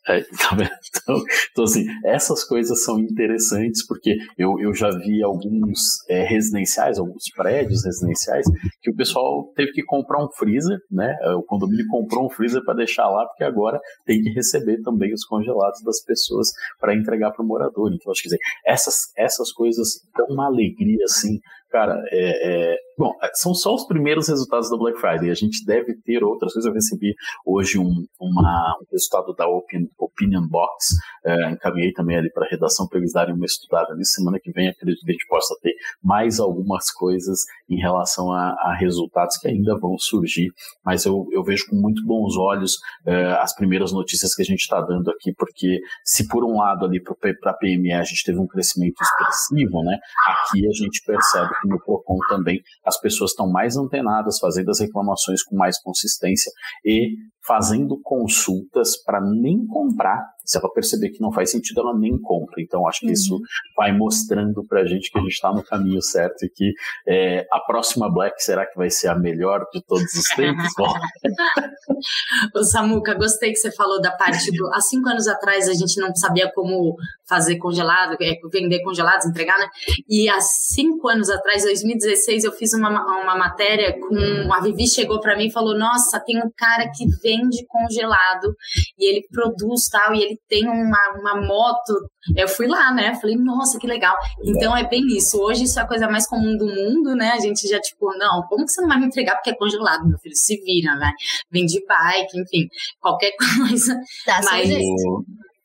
[0.08, 0.56] É, é, tá
[1.02, 5.78] então, então, assim, essas coisas são interessantes porque eu, eu já vi alguns
[6.08, 8.46] é, residenciais, alguns prédios residenciais,
[8.80, 11.12] que o pessoal teve que comprar um freezer, né?
[11.36, 15.24] O condomínio comprou um freezer para deixar lá, porque agora tem que receber também os
[15.24, 17.92] congelados das pessoas para entregar para o morador.
[17.92, 23.12] Então, acho que dizer, essas, essas coisas dão uma alegria, assim, cara, é, é, bom,
[23.34, 25.30] são só os primeiros resultados da Black Friday.
[25.30, 26.68] A gente deve ter outras coisas.
[26.68, 32.46] Eu recebi hoje um, uma, um resultado da Opinion Box, é, encaminhei também ali para
[32.46, 34.04] a redação para eles darem uma estudada ali.
[34.04, 38.50] Semana que vem acredito que a gente possa ter mais algumas coisas em relação a,
[38.60, 40.50] a resultados que ainda vão surgir,
[40.84, 44.60] mas eu, eu vejo com muito bons olhos é, as primeiras notícias que a gente
[44.60, 48.38] está dando aqui, porque se por um lado ali para a PME a gente teve
[48.38, 49.98] um crescimento expressivo, né?
[50.28, 54.80] Aqui a gente percebe que no Procon também as pessoas estão mais antenadas, fazendo as
[54.80, 56.50] reclamações com mais consistência
[56.84, 60.24] e fazendo consultas para nem comprar.
[60.46, 62.62] Se ela perceber que não faz sentido, ela nem compra.
[62.62, 63.12] Então, acho que uhum.
[63.12, 63.40] isso
[63.76, 66.72] vai mostrando para a gente que a gente está no caminho certo e que
[67.06, 70.72] é, a próxima Black será que vai ser a melhor de todos os tempos?
[72.54, 74.66] Ô, Samuca, gostei que você falou da parte do.
[74.72, 76.96] Há cinco anos atrás a gente não sabia como
[77.28, 79.66] fazer congelado, é, vender congelados, entregar, né?
[80.08, 84.52] E há cinco anos atrás, 2016, eu fiz uma, uma matéria com.
[84.52, 88.54] A Vivi chegou para mim e falou: Nossa, tem um cara que vende congelado
[88.98, 91.92] e ele produz tal, e ele tem uma, uma moto.
[92.36, 93.14] Eu fui lá, né?
[93.14, 94.14] Falei, nossa, que legal.
[94.44, 95.40] Então é bem isso.
[95.40, 97.30] Hoje isso é a coisa mais comum do mundo, né?
[97.32, 100.08] A gente já, tipo, não, como que você não vai me entregar porque é congelado,
[100.08, 100.34] meu filho?
[100.34, 101.12] Se vira, vai.
[101.50, 102.68] Vende bike, enfim,
[103.00, 103.98] qualquer coisa.
[104.24, 104.68] Tá, Mas.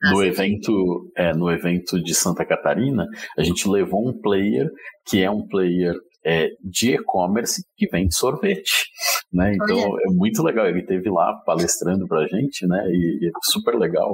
[0.03, 3.05] No evento, é, no evento de Santa Catarina,
[3.37, 4.67] a gente levou um player
[5.05, 5.93] que é um player
[6.25, 8.85] é, de e-commerce que vende sorvete,
[9.31, 9.53] né?
[9.53, 10.67] Então é muito legal.
[10.67, 12.83] Ele teve lá palestrando para a gente, né?
[12.89, 14.13] E, e, é super legal.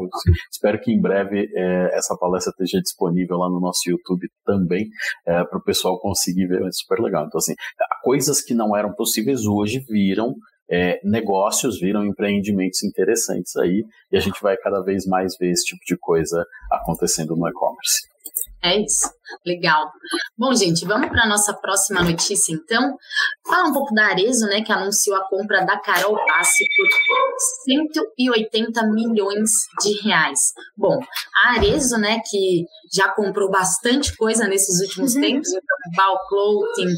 [0.52, 4.88] Espero que em breve é, essa palestra esteja disponível lá no nosso YouTube também
[5.26, 6.62] é, para o pessoal conseguir ver.
[6.62, 7.26] É super legal.
[7.26, 7.54] Então assim,
[8.04, 10.36] coisas que não eram possíveis hoje viram
[10.70, 15.63] é, negócios, viram empreendimentos interessantes aí, e a gente vai cada vez mais ver esse
[15.63, 18.08] tipo de coisa acontecendo no e-commerce.
[18.63, 19.10] É isso.
[19.46, 19.92] Legal.
[20.38, 22.98] Bom, gente, vamos para a nossa próxima notícia, então.
[23.48, 26.88] Fala um pouco da Arezo, né, que anunciou a compra da Carol Bassi por
[27.66, 29.50] 180 milhões
[29.82, 30.54] de reais.
[30.76, 31.00] Bom,
[31.44, 35.22] a Arezo, né, que já comprou bastante coisa nesses últimos uhum.
[35.22, 36.94] tempos, então, Bal Clothing,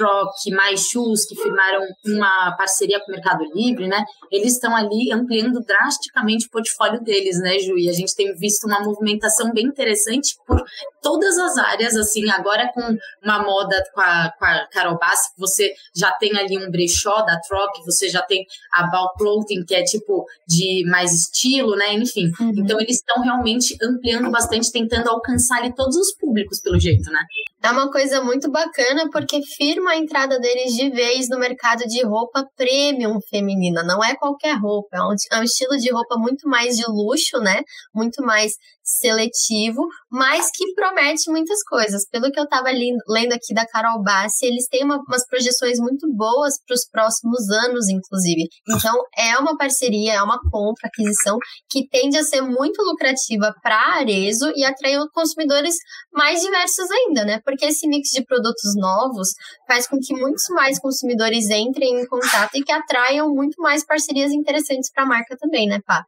[0.00, 4.02] Troc, Mais Shoes, que firmaram uma parceria com o Mercado Livre, né?
[4.30, 7.76] Eles estão ali ampliando drasticamente o portfólio deles, né, Ju?
[7.76, 10.62] E a gente tem visto uma movimentação bem interessante por
[11.02, 11.69] todas as áreas,
[12.00, 12.80] assim, agora com
[13.22, 17.38] uma moda com a, com a Carol Bassi, você já tem ali um brechó da
[17.40, 21.94] Troc, você já tem a Bal Clothing, que é tipo de mais estilo, né?
[21.94, 22.30] Enfim.
[22.40, 22.52] Uhum.
[22.56, 27.20] Então eles estão realmente ampliando bastante, tentando alcançar ali todos os públicos, pelo jeito, né?
[27.62, 32.02] É uma coisa muito bacana porque firma a entrada deles de vez no mercado de
[32.02, 33.82] roupa premium feminina.
[33.82, 37.38] Não é qualquer roupa, é um, é um estilo de roupa muito mais de luxo,
[37.38, 37.60] né?
[37.94, 38.52] Muito mais
[38.98, 42.08] seletivo, mas que promete muitas coisas.
[42.10, 46.10] Pelo que eu estava lendo aqui da Carol Bassi, eles têm uma, umas projeções muito
[46.14, 48.48] boas para os próximos anos, inclusive.
[48.68, 51.38] Então, é uma parceria, é uma compra, aquisição
[51.70, 55.76] que tende a ser muito lucrativa para a Arezo e atrair consumidores
[56.12, 57.40] mais diversos ainda, né?
[57.50, 59.30] Porque esse mix de produtos novos
[59.66, 64.30] faz com que muitos mais consumidores entrem em contato e que atraiam muito mais parcerias
[64.30, 66.06] interessantes para a marca também, né, Pá?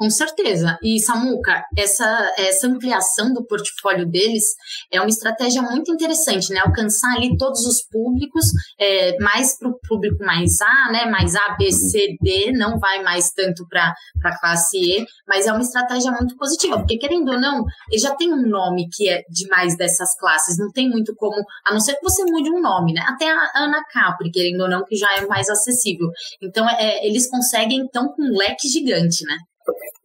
[0.00, 0.78] Com certeza.
[0.82, 4.44] E, Samuca, essa, essa ampliação do portfólio deles
[4.90, 6.60] é uma estratégia muito interessante, né?
[6.64, 8.46] Alcançar ali todos os públicos,
[8.80, 11.04] é, mais para o público mais A, né?
[11.04, 13.92] Mais A, B, C, D, não vai mais tanto para
[14.24, 18.14] a classe E, mas é uma estratégia muito positiva, porque querendo ou não, ele já
[18.16, 21.80] tem um nome que é de mais dessas classes, não tem muito como, a não
[21.80, 23.04] ser que você mude um nome, né?
[23.06, 26.08] Até a Ana Capri, querendo ou não, que já é mais acessível.
[26.42, 29.36] Então, é, eles conseguem, então, com um leque gigante, né?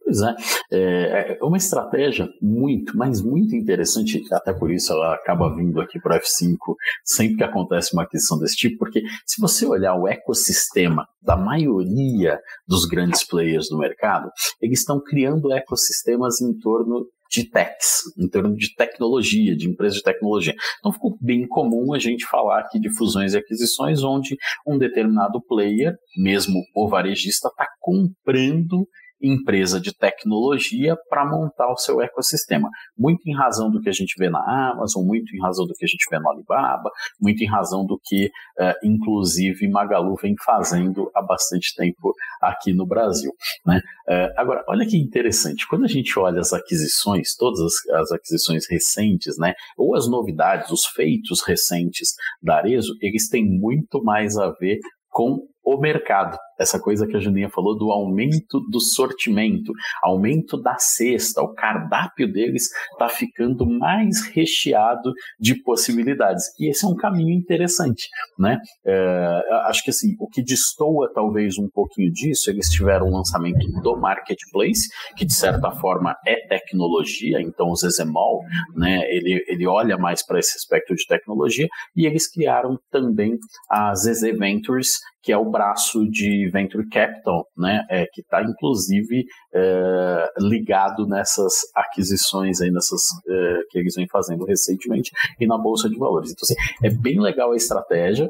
[0.06, 0.34] Pois é.
[0.70, 5.98] é, é uma estratégia muito, mas muito interessante, até por isso ela acaba vindo aqui
[5.98, 6.56] para o F5
[7.04, 12.38] sempre que acontece uma aquisição desse tipo, porque se você olhar o ecossistema da maioria
[12.68, 14.30] dos grandes players do mercado,
[14.62, 20.04] eles estão criando ecossistemas em torno de techs, em torno de tecnologia, de empresas de
[20.04, 20.54] tecnologia.
[20.78, 25.42] Então ficou bem comum a gente falar aqui de fusões e aquisições, onde um determinado
[25.48, 28.86] player, mesmo o varejista, está comprando
[29.26, 32.68] empresa de tecnologia para montar o seu ecossistema.
[32.96, 34.40] Muito em razão do que a gente vê na
[34.72, 37.98] Amazon, muito em razão do que a gente vê no Alibaba, muito em razão do
[38.02, 43.32] que, uh, inclusive, Magalu vem fazendo há bastante tempo aqui no Brasil.
[43.64, 43.80] Né?
[44.08, 48.64] Uh, agora, olha que interessante, quando a gente olha as aquisições, todas as, as aquisições
[48.68, 52.10] recentes, né, ou as novidades, os feitos recentes
[52.42, 54.78] da Arezo, eles têm muito mais a ver
[55.10, 60.76] com o mercado essa coisa que a Juninha falou do aumento do sortimento, aumento da
[60.78, 66.44] cesta, o cardápio deles está ficando mais recheado de possibilidades.
[66.58, 68.58] E esse é um caminho interessante, né?
[68.84, 73.66] É, acho que assim, o que destoa talvez um pouquinho disso, eles tiveram um lançamento
[73.82, 78.42] do Marketplace, que de certa forma é tecnologia, então o Zezemol,
[78.74, 83.38] né, ele, ele olha mais para esse aspecto de tecnologia, e eles criaram também
[83.70, 89.24] a Zeze Ventures, que é o braço de Venture Capital, né, é, que está inclusive
[89.54, 95.88] é, ligado nessas aquisições aí, nessas é, que eles vêm fazendo recentemente e na bolsa
[95.88, 96.30] de valores.
[96.30, 98.28] Então, assim, é bem legal a estratégia.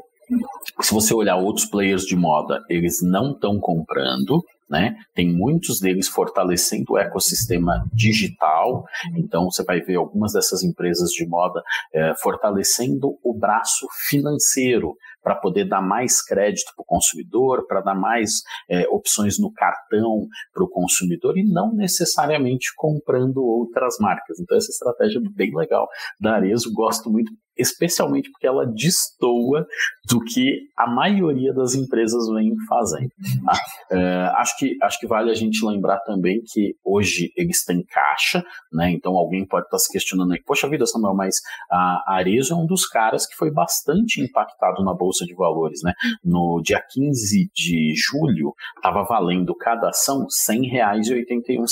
[0.81, 4.95] Se você olhar outros players de moda, eles não estão comprando, né?
[5.13, 11.25] Tem muitos deles fortalecendo o ecossistema digital, então você vai ver algumas dessas empresas de
[11.27, 11.61] moda
[11.93, 17.95] é, fortalecendo o braço financeiro para poder dar mais crédito para o consumidor, para dar
[17.95, 24.39] mais é, opções no cartão para o consumidor e não necessariamente comprando outras marcas.
[24.39, 25.87] Então essa estratégia é bem legal
[26.19, 26.37] da
[26.73, 29.65] gosto muito especialmente porque ela destoa
[30.09, 33.11] do que a maioria das empresas vem fazendo.
[33.45, 33.53] Tá?
[33.91, 38.43] É, acho, que, acho que vale a gente lembrar também que hoje eles têm caixa,
[38.71, 38.91] né?
[38.91, 41.35] então alguém pode estar se questionando aí, poxa vida, Samuel, mas
[41.69, 45.81] a Arezo é um dos caras que foi bastante impactado na Bolsa de Valores.
[45.83, 45.93] Né?
[46.23, 51.65] No dia 15 de julho, estava valendo cada ação R$ 100,81.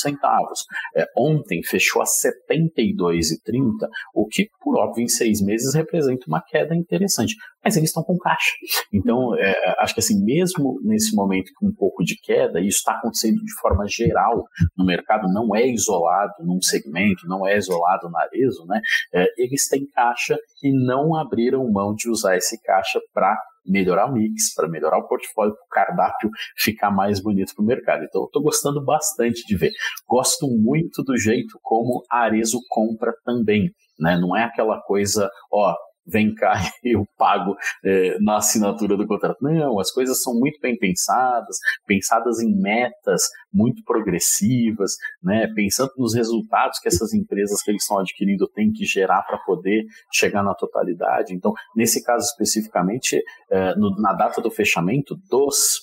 [0.95, 2.11] É, ontem fechou a R$
[2.51, 7.35] 72,30, o que, por óbvio, em seis meses representa uma queda interessante.
[7.63, 8.51] Mas eles estão com caixa.
[8.93, 12.93] Então, é, acho que assim, mesmo nesse momento com um pouco de queda, isso está
[12.93, 14.43] acontecendo de forma geral
[14.77, 18.79] no mercado, não é isolado num segmento, não é isolado na Arezo, né?
[19.13, 24.13] É, eles têm caixa e não abriram mão de usar esse caixa para melhorar o
[24.13, 28.03] mix, para melhorar o portfólio, para o cardápio ficar mais bonito para o mercado.
[28.03, 29.71] Então, eu estou gostando bastante de ver.
[30.07, 33.71] Gosto muito do jeito como a Arezo compra também.
[33.99, 34.17] Né?
[34.17, 35.75] Não é aquela coisa, ó,
[36.05, 39.37] vem cá eu pago é, na assinatura do contrato.
[39.41, 44.91] Não, as coisas são muito bem pensadas, pensadas em metas muito progressivas,
[45.23, 49.37] né, pensando nos resultados que essas empresas que eles estão adquirindo têm que gerar para
[49.39, 51.33] poder chegar na totalidade.
[51.33, 55.79] Então, nesse caso especificamente, é, no, na data do fechamento dos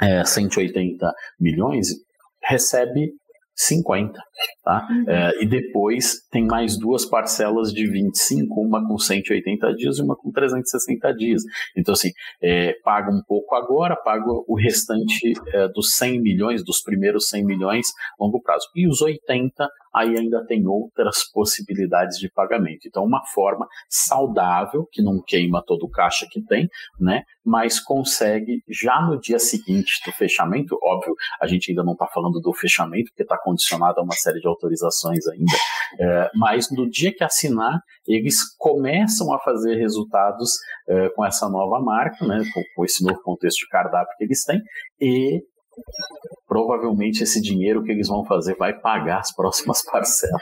[0.00, 1.88] é, 180 milhões,
[2.42, 3.12] recebe
[3.58, 4.12] 50,
[4.62, 4.86] tá?
[4.88, 5.04] Uhum.
[5.08, 10.14] É, e depois tem mais duas parcelas de 25, uma com 180 dias e uma
[10.14, 11.42] com 360 dias.
[11.76, 16.80] Então, assim, é, paga um pouco agora, paga o restante é, dos 100 milhões, dos
[16.80, 17.88] primeiros 100 milhões,
[18.18, 18.68] longo prazo.
[18.76, 22.86] E os 80 aí ainda tem outras possibilidades de pagamento.
[22.86, 26.68] Então, uma forma saudável, que não queima todo o caixa que tem,
[26.98, 27.22] né?
[27.44, 32.40] Mas consegue, já no dia seguinte do fechamento, óbvio, a gente ainda não está falando
[32.40, 35.56] do fechamento, porque está condicionado a uma série de autorizações ainda,
[36.00, 40.52] é, mas no dia que assinar, eles começam a fazer resultados
[40.88, 42.38] é, com essa nova marca, né?
[42.52, 44.60] Com, com esse novo contexto de cardápio que eles têm,
[45.00, 45.42] e
[46.46, 50.40] provavelmente esse dinheiro que eles vão fazer vai pagar as próximas parcelas.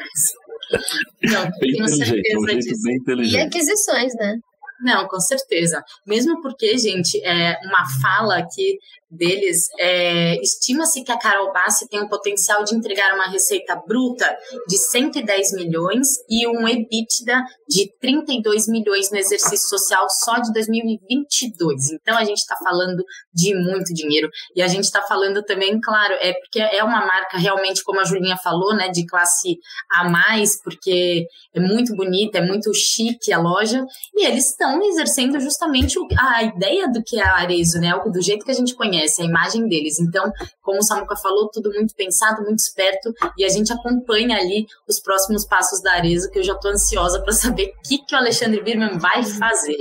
[1.23, 3.35] Não, bem inteligente, um jeito bem inteligente.
[3.35, 4.39] E aquisições, né?
[4.81, 5.83] Não, com certeza.
[6.07, 8.79] Mesmo porque, gente, é uma fala aqui
[9.11, 14.37] deles, é, estima-se que a Carol Bassi tem o potencial de entregar uma receita bruta
[14.69, 21.93] de 110 milhões e um EBITDA de 32 milhões no exercício social só de 2022.
[21.93, 23.03] Então a gente está falando
[23.33, 24.29] de muito dinheiro.
[24.55, 28.05] E a gente está falando também, claro, é porque é uma marca realmente, como a
[28.05, 29.59] Julinha falou, né, de classe
[29.91, 33.85] A mais, porque é muito bonita, é muito chique a loja.
[34.15, 38.45] E eles estão exercendo justamente a ideia do que é a Arezo, né, do jeito
[38.45, 39.99] que a gente conhece conhece a imagem deles.
[40.01, 40.31] Então,
[40.61, 45.01] como o Samuca falou, tudo muito pensado, muito esperto, e a gente acompanha ali os
[45.01, 48.19] próximos passos da Arezzo, que eu já estou ansiosa para saber o que, que o
[48.19, 49.79] Alexandre Birman vai fazer.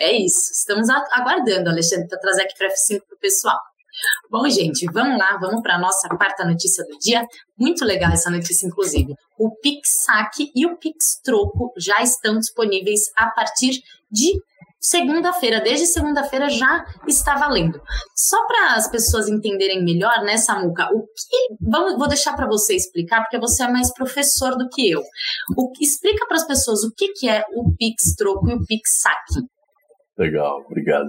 [0.00, 3.58] É isso, estamos aguardando, Alexandre, para trazer aqui para F5 para o pessoal.
[4.30, 7.26] Bom, gente, vamos lá, vamos para a nossa quarta notícia do dia.
[7.58, 9.14] Muito legal essa notícia, inclusive.
[9.38, 14.38] O Pix Saque e o Pix Troco já estão disponíveis a partir de
[14.80, 17.80] segunda-feira, desde segunda-feira já está valendo.
[18.14, 22.74] Só para as pessoas entenderem melhor, né, Samuca, o que vamos, vou deixar para você
[22.74, 25.02] explicar, porque você é mais professor do que eu.
[25.56, 29.00] O, explica para as pessoas o que, que é o Pix troco e o Pix
[29.00, 29.55] saque.
[30.18, 31.08] Legal, obrigado.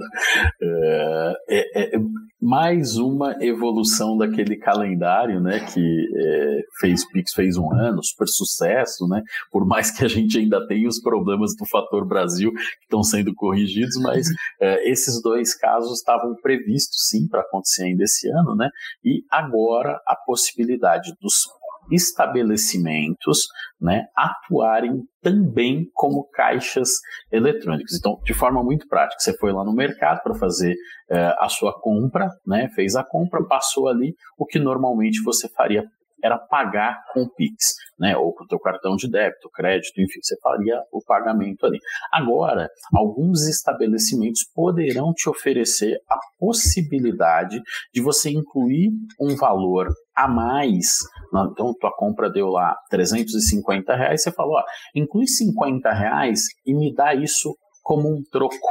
[0.62, 2.00] É, é, é,
[2.42, 9.08] mais uma evolução daquele calendário, né, que é, fez Pix fez um ano, super sucesso,
[9.08, 13.02] né, por mais que a gente ainda tenha os problemas do fator Brasil que estão
[13.02, 14.28] sendo corrigidos, mas
[14.60, 18.70] é, esses dois casos estavam previstos sim para acontecer ainda esse ano, né,
[19.06, 21.46] e agora a possibilidade dos
[21.92, 23.48] estabelecimentos
[23.80, 26.90] né, atuarem também como caixas
[27.32, 27.98] eletrônicas.
[27.98, 31.74] Então, de forma muito prática, você foi lá no mercado para fazer uh, a sua
[31.80, 35.84] compra, né, fez a compra, passou ali o que normalmente você faria
[36.24, 38.18] era pagar com o Pix, né?
[38.18, 41.80] Ou com o teu cartão de débito, crédito, enfim, você faria o pagamento ali.
[42.12, 47.62] Agora, alguns estabelecimentos poderão te oferecer a possibilidade
[47.94, 48.90] de você incluir
[49.20, 50.98] um valor a mais.
[51.28, 54.64] Então, tua compra deu lá 350 reais, você falou, ó,
[54.96, 57.56] inclui 50 reais e me dá isso
[57.88, 58.68] como um troco.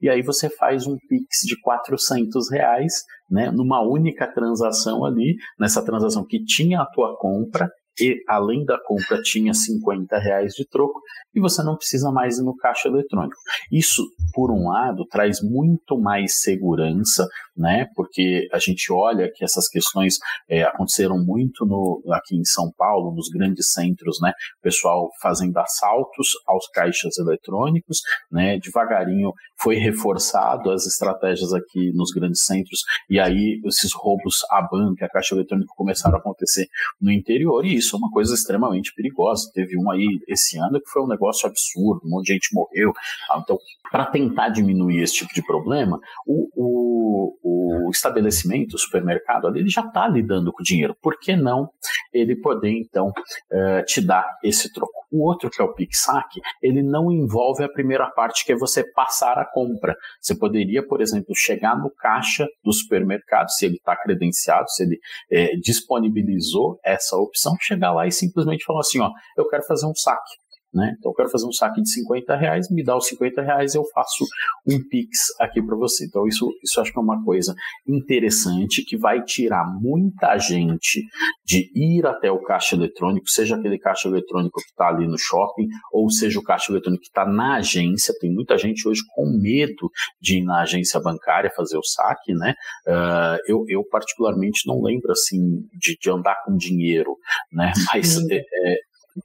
[0.00, 5.84] E aí você faz um Pix de 400 reais, né, numa única transação ali, nessa
[5.84, 7.68] transação que tinha a tua compra,
[8.00, 11.00] e além da compra tinha 50 reais de troco
[11.34, 13.36] e você não precisa mais ir no caixa eletrônico.
[13.70, 14.02] Isso,
[14.32, 17.26] por um lado, traz muito mais segurança,
[17.56, 17.86] né?
[17.94, 20.16] Porque a gente olha que essas questões
[20.48, 24.32] é, aconteceram muito no, aqui em São Paulo, nos grandes centros, né?
[24.58, 27.98] O pessoal fazendo assaltos aos caixas eletrônicos,
[28.30, 28.58] né?
[28.58, 35.06] Devagarinho foi reforçado as estratégias aqui nos grandes centros e aí esses roubos à banca,
[35.06, 36.66] a caixa eletrônica começaram a acontecer
[37.00, 39.50] no interior e isso é uma coisa extremamente perigosa.
[39.54, 42.92] Teve um aí esse ano que foi um negócio absurdo, um monte de gente morreu.
[43.36, 43.58] Então,
[43.90, 49.68] para tentar diminuir esse tipo de problema, o, o, o estabelecimento, o supermercado, ali, ele
[49.68, 50.96] já está lidando com o dinheiro.
[51.00, 51.68] Por que não
[52.12, 54.92] ele poder, então, uh, te dar esse troco?
[55.10, 58.82] O outro, que é o PixSac, ele não envolve a primeira parte, que é você
[58.92, 59.94] passar a compra.
[60.20, 64.98] Você poderia, por exemplo, chegar no caixa do supermercado, se ele está credenciado, se ele
[65.30, 69.94] é, disponibilizou essa opção, chegar lá e simplesmente falar assim, ó, eu quero fazer um
[69.94, 70.41] saque.
[70.74, 70.94] Né?
[70.98, 73.84] Então eu quero fazer um saque de 50 reais, me dá os 50 reais, eu
[73.94, 74.24] faço
[74.66, 76.06] um Pix aqui para você.
[76.06, 77.54] Então isso, isso acho que é uma coisa
[77.86, 81.04] interessante que vai tirar muita gente
[81.44, 85.68] de ir até o caixa eletrônico, seja aquele caixa eletrônico que está ali no shopping,
[85.92, 88.14] ou seja o caixa eletrônico que está na agência.
[88.18, 92.54] Tem muita gente hoje com medo de ir na agência bancária fazer o saque, né?
[92.86, 95.38] Uh, eu, eu particularmente não lembro assim
[95.78, 97.16] de, de andar com dinheiro,
[97.52, 97.72] né?
[97.92, 98.76] Mas é, é,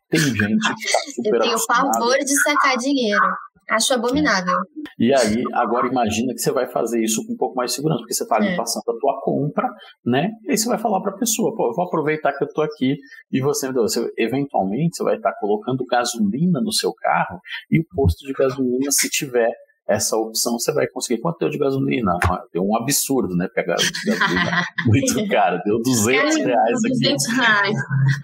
[0.09, 0.35] tem gente
[0.75, 3.25] que tá super Eu tenho pavor de sacar dinheiro.
[3.69, 4.55] Acho abominável.
[4.97, 7.99] E aí, agora imagina que você vai fazer isso com um pouco mais de segurança,
[7.99, 8.55] porque você está ali é.
[8.55, 9.67] passando a tua compra,
[10.05, 10.31] né?
[10.45, 12.63] E aí você vai falar para a pessoa, pô, eu vou aproveitar que eu estou
[12.63, 12.95] aqui
[13.29, 17.85] e você, você, eventualmente, você vai estar tá colocando gasolina no seu carro e o
[17.93, 19.51] posto de gasolina, se tiver
[19.87, 21.21] essa opção você vai conseguir.
[21.21, 22.17] Quanto deu de gasolina?
[22.29, 23.47] Ah, deu um absurdo, né?
[23.47, 25.61] Pegar gasolina muito cara.
[25.63, 26.99] Deu 200 reais aqui.
[26.99, 27.77] 200 reais.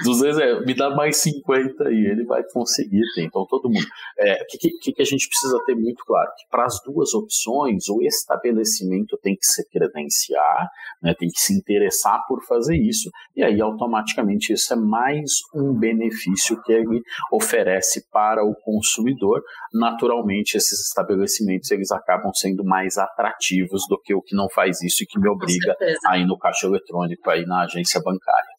[0.04, 0.66] 200 reais.
[0.66, 3.04] Me dá mais 50 e ele vai conseguir.
[3.18, 3.84] Então, todo mundo.
[3.84, 3.88] O
[4.20, 6.30] é, que, que, que, a gente precisa ter muito claro?
[6.38, 10.70] Que para as duas opções, o estabelecimento tem que se credenciar,
[11.02, 11.14] né?
[11.18, 16.62] tem que se interessar por fazer isso, e aí automaticamente isso é mais um benefício
[16.64, 17.02] que ele
[17.32, 19.42] oferece para o consumidor.
[19.74, 25.04] Naturalmente, esses estabelecimentos eles acabam sendo mais atrativos do que o que não faz isso
[25.04, 25.76] e que me obriga
[26.08, 28.54] a ir no caixa eletrônico, a ir na agência bancária.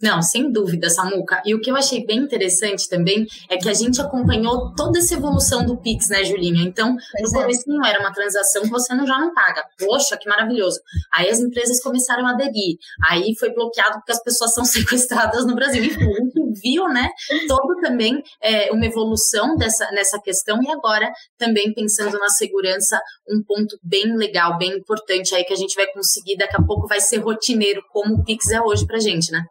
[0.00, 1.42] Não, sem dúvida, Samuca.
[1.46, 5.14] E o que eu achei bem interessante também é que a gente acompanhou toda essa
[5.14, 6.62] evolução do Pix, né, Julinha?
[6.62, 7.42] Então, pois no é.
[7.42, 9.64] começo não era uma transação que você não, já não paga.
[9.78, 10.78] Poxa, que maravilhoso.
[11.12, 12.76] Aí as empresas começaram a aderir.
[13.08, 15.82] Aí foi bloqueado porque as pessoas são sequestradas no Brasil.
[15.82, 17.08] Enfim, viu, né,
[17.48, 23.42] todo também é, uma evolução dessa, nessa questão e agora também pensando na segurança, um
[23.42, 27.00] ponto bem legal, bem importante aí que a gente vai conseguir, daqui a pouco vai
[27.00, 29.44] ser rotineiro, como o Pix é hoje pra gente, né?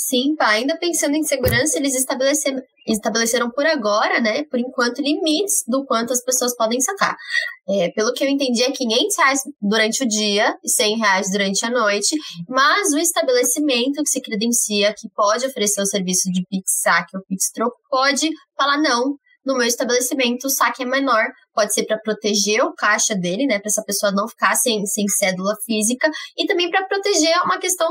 [0.00, 5.64] Sim, pá, ainda pensando em segurança, eles estabeleceram, estabeleceram por agora, né, por enquanto, limites
[5.66, 7.16] do quanto as pessoas podem sacar.
[7.68, 11.66] É, pelo que eu entendi, é 500 reais durante o dia e 100 reais durante
[11.66, 12.16] a noite,
[12.48, 17.24] mas o estabelecimento que se credencia, que pode oferecer o serviço de Pix Saque ou
[17.28, 19.16] Pix Troco, pode falar não,
[19.48, 21.24] no meu estabelecimento o saque é menor,
[21.54, 25.08] pode ser para proteger o caixa dele, né, para essa pessoa não ficar sem, sem
[25.08, 27.88] cédula física e também para proteger uma questão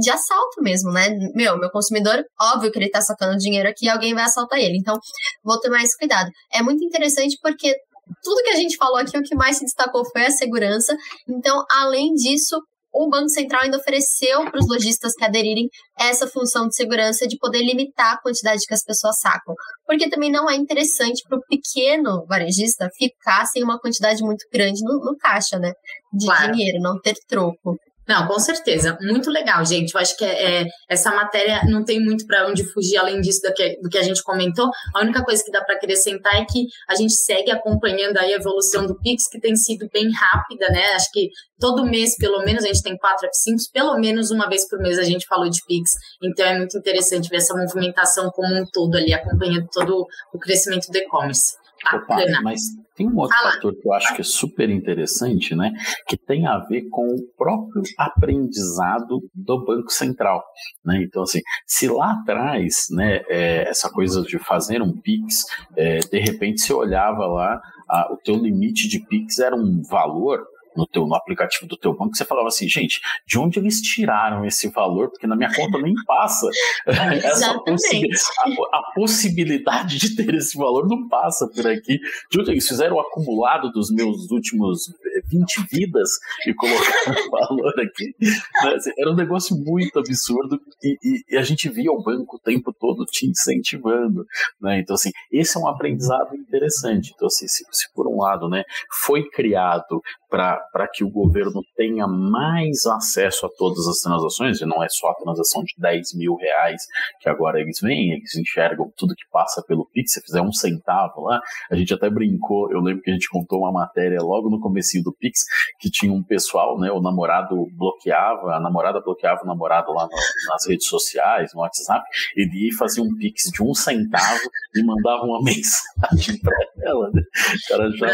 [0.00, 1.08] de assalto mesmo, né?
[1.34, 4.78] Meu, meu consumidor, óbvio que ele está sacando dinheiro aqui, alguém vai assaltar ele.
[4.78, 4.96] Então,
[5.42, 6.30] vou ter mais cuidado.
[6.52, 7.74] É muito interessante porque
[8.22, 10.96] tudo que a gente falou aqui, o que mais se destacou foi a segurança.
[11.28, 12.56] Então, além disso,
[12.92, 15.68] o Banco Central ainda ofereceu para os lojistas que aderirem
[15.98, 19.54] essa função de segurança de poder limitar a quantidade que as pessoas sacam.
[19.86, 24.80] Porque também não é interessante para o pequeno varejista ficar sem uma quantidade muito grande
[24.82, 25.72] no, no caixa, né?
[26.12, 26.52] De claro.
[26.52, 27.78] dinheiro, não ter troco.
[28.10, 28.98] Não, com certeza.
[29.00, 29.94] Muito legal, gente.
[29.94, 33.40] Eu acho que é, é essa matéria não tem muito para onde fugir além disso
[33.40, 34.68] do que, do que a gente comentou.
[34.92, 38.84] A única coisa que dá para acrescentar é que a gente segue acompanhando a evolução
[38.84, 40.86] do Pix, que tem sido bem rápida, né?
[40.96, 41.28] Acho que
[41.60, 44.98] todo mês, pelo menos, a gente tem quatro F5, pelo menos uma vez por mês
[44.98, 45.92] a gente falou de Pix.
[46.20, 50.04] Então é muito interessante ver essa movimentação como um todo ali, acompanhando todo
[50.34, 51.59] o crescimento do e-commerce.
[51.94, 52.60] Opa, mas
[52.94, 55.72] tem um outro fator que eu acho que é super interessante, né?
[56.06, 60.44] Que tem a ver com o próprio aprendizado do Banco Central.
[60.84, 61.02] Né?
[61.02, 65.44] Então, assim, se lá atrás, né, é, essa coisa de fazer um PIX,
[65.76, 67.58] é, de repente você olhava lá,
[67.88, 70.44] a, o teu limite de PIX era um valor
[70.76, 74.44] no, teu, no aplicativo do teu banco, você falava assim, gente, de onde eles tiraram
[74.44, 75.10] esse valor?
[75.10, 76.46] Porque na minha conta nem passa.
[76.86, 78.02] Essa possi
[78.38, 81.98] a, a, possibilidade de ter esse valor não passa por aqui.
[82.30, 84.92] De onde eles fizeram o acumulado dos meus últimos
[85.30, 86.10] 20 vidas
[86.46, 88.14] e colocaram o valor aqui.
[88.20, 88.74] Né?
[88.74, 92.40] Assim, era um negócio muito absurdo e, e, e, a gente via o banco o
[92.40, 94.24] tempo todo te incentivando.
[94.60, 94.80] Né?
[94.80, 97.12] Então, assim, esse é um aprendizado interessante.
[97.14, 98.64] Então, assim, se, se por um lado né,
[99.04, 104.82] foi criado para que o governo tenha mais acesso a todas as transações, e não
[104.82, 106.82] é só a transação de 10 mil reais
[107.20, 111.22] que agora eles vêm, eles enxergam tudo que passa pelo Pix, se fizer um centavo
[111.22, 114.60] lá, a gente até brincou, eu lembro que a gente contou uma matéria logo no
[114.60, 115.44] começo do Pix,
[115.78, 120.50] que tinha um pessoal, né, o namorado bloqueava, a namorada bloqueava o namorado lá no,
[120.50, 122.04] nas redes sociais, no WhatsApp,
[122.34, 124.40] ele ia fazer um Pix de um centavo
[124.74, 127.22] e mandava uma mensagem para ela, né?
[127.22, 128.08] O cara já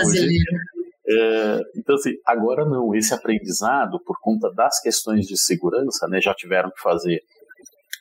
[1.08, 6.34] é, então, assim, agora não, esse aprendizado, por conta das questões de segurança, né, já
[6.34, 7.22] tiveram que fazer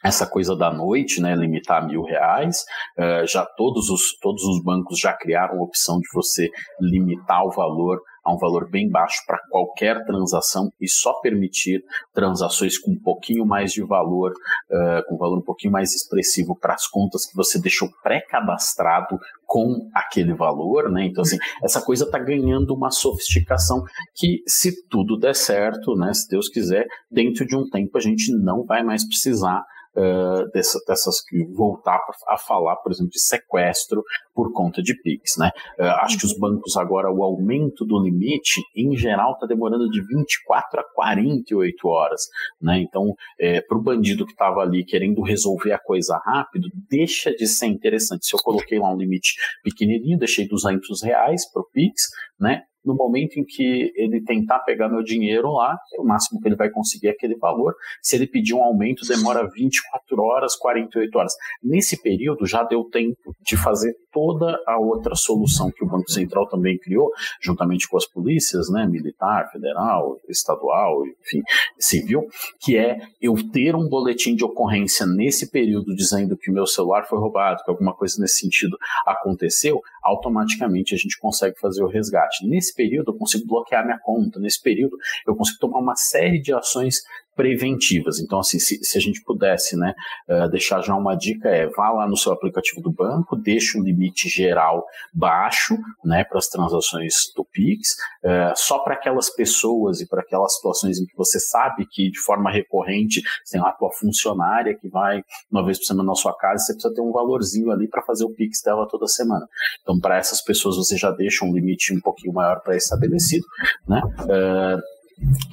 [0.06, 2.58] essa coisa da noite, né, limitar a mil reais,
[2.98, 6.50] uh, já todos os, todos os bancos já criaram a opção de você
[6.80, 12.78] limitar o valor a um valor bem baixo para qualquer transação e só permitir transações
[12.78, 16.88] com um pouquinho mais de valor, uh, com valor um pouquinho mais expressivo para as
[16.88, 21.06] contas que você deixou pré-cadastrado com aquele valor, né?
[21.06, 23.84] Então, assim, essa coisa está ganhando uma sofisticação
[24.16, 28.36] que, se tudo der certo, né, se Deus quiser, dentro de um tempo a gente
[28.36, 29.64] não vai mais precisar
[29.96, 35.38] uh, dessa, dessas que voltar a falar, por exemplo, de sequestro por conta de PIX.
[35.38, 35.52] Né?
[35.80, 40.02] Uh, acho que os bancos agora, o aumento do limite, em geral, está demorando de
[40.06, 42.22] 24 a 48 horas.
[42.62, 42.80] Né?
[42.80, 47.48] Então, é, para o bandido que estava ali querendo resolver a coisa rápido, deixa de
[47.48, 48.28] ser interessante.
[48.28, 49.34] Se eu coloquei lá um limite
[49.64, 51.94] pequenininho, deixei 200 reais para o PIX,
[52.40, 52.64] né?
[52.86, 56.70] No momento em que ele tentar pegar meu dinheiro lá, o máximo que ele vai
[56.70, 57.74] conseguir é aquele valor.
[58.02, 61.34] Se ele pedir um aumento, demora 24 horas, 48 horas.
[61.64, 66.48] Nesse período já deu tempo de fazer toda a outra solução que o Banco Central
[66.48, 67.12] também criou,
[67.42, 71.42] juntamente com as polícias, né, militar, federal, estadual, enfim,
[71.78, 72.28] civil,
[72.60, 77.20] que é eu ter um boletim de ocorrência nesse período dizendo que meu celular foi
[77.20, 82.48] roubado, que alguma coisa nesse sentido aconteceu, automaticamente a gente consegue fazer o resgate.
[82.48, 84.98] Nesse período eu consigo bloquear minha conta, nesse período
[85.28, 86.98] eu consigo tomar uma série de ações
[87.36, 88.20] preventivas.
[88.20, 89.94] Então, assim, se, se a gente pudesse né,
[90.30, 93.84] uh, deixar já uma dica, é vá lá no seu aplicativo do banco, deixe um
[93.84, 100.08] limite geral baixo né, para as transações do Pix, uh, só para aquelas pessoas e
[100.08, 103.22] para aquelas situações em que você sabe que de forma recorrente
[103.52, 105.22] tem lá a tua funcionária que vai
[105.52, 108.24] uma vez por semana na sua casa, você precisa ter um valorzinho ali para fazer
[108.24, 109.48] o Pix dela toda semana.
[109.82, 113.46] Então, para essas pessoas, você já deixa um limite um pouquinho maior pré-estabelecido,
[113.88, 114.02] né?
[114.22, 114.95] Uh,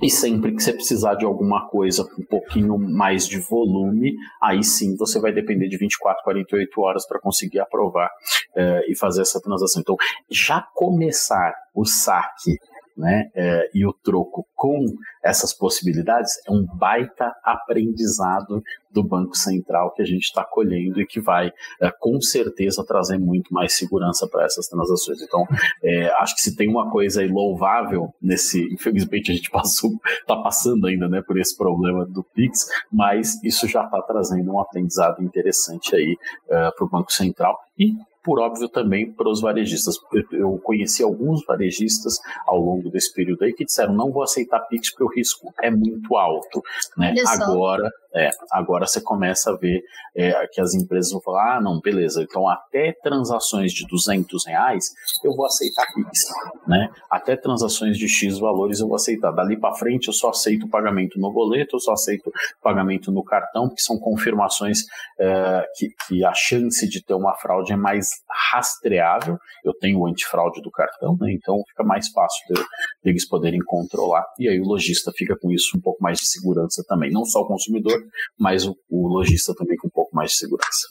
[0.02, 4.64] e sempre que você precisar de alguma coisa com um pouquinho mais de volume, aí
[4.64, 8.10] sim você vai depender de 24, 48 horas para conseguir aprovar
[8.56, 9.80] eh, e fazer essa transação.
[9.80, 9.96] Então,
[10.30, 12.58] já começar o saque
[12.96, 14.84] né, é, e o troco com
[15.22, 21.06] essas possibilidades é um baita aprendizado do Banco Central que a gente está colhendo e
[21.06, 25.22] que vai, é, com certeza, trazer muito mais segurança para essas transações.
[25.22, 25.46] Então,
[25.82, 30.86] é, acho que se tem uma coisa louvável nesse, infelizmente a gente passou, está passando
[30.86, 35.94] ainda, né, por esse problema do Pix, mas isso já está trazendo um aprendizado interessante
[35.94, 36.16] aí
[36.50, 39.96] é, para o Banco Central e por óbvio também para os varejistas.
[40.32, 44.90] Eu, conheci alguns varejistas ao longo desse período aí que disseram não vou aceitar Pix
[44.90, 46.62] porque o risco é muito alto.
[46.96, 47.14] Né?
[47.26, 49.82] Agora, é, agora você começa a ver
[50.14, 54.84] é, que as empresas vão falar, ah, não, beleza, então até transações de 200 reais
[55.24, 56.26] eu vou aceitar Pix,
[56.66, 56.90] né?
[57.10, 59.32] Até transações de X valores eu vou aceitar.
[59.32, 62.30] Dali para frente eu só aceito pagamento no boleto, eu só aceito
[62.62, 64.80] pagamento no cartão, que são confirmações
[65.18, 68.11] é, que, que a chance de ter uma fraude é mais
[68.52, 69.36] rastreável.
[69.64, 71.32] Eu tenho o antifraude do cartão, né?
[71.32, 72.62] então fica mais fácil de,
[73.04, 74.24] deles poderem controlar.
[74.38, 77.10] E aí o lojista fica com isso um pouco mais de segurança também.
[77.10, 77.98] Não só o consumidor,
[78.38, 80.88] mas o, o lojista também com um pouco mais de segurança.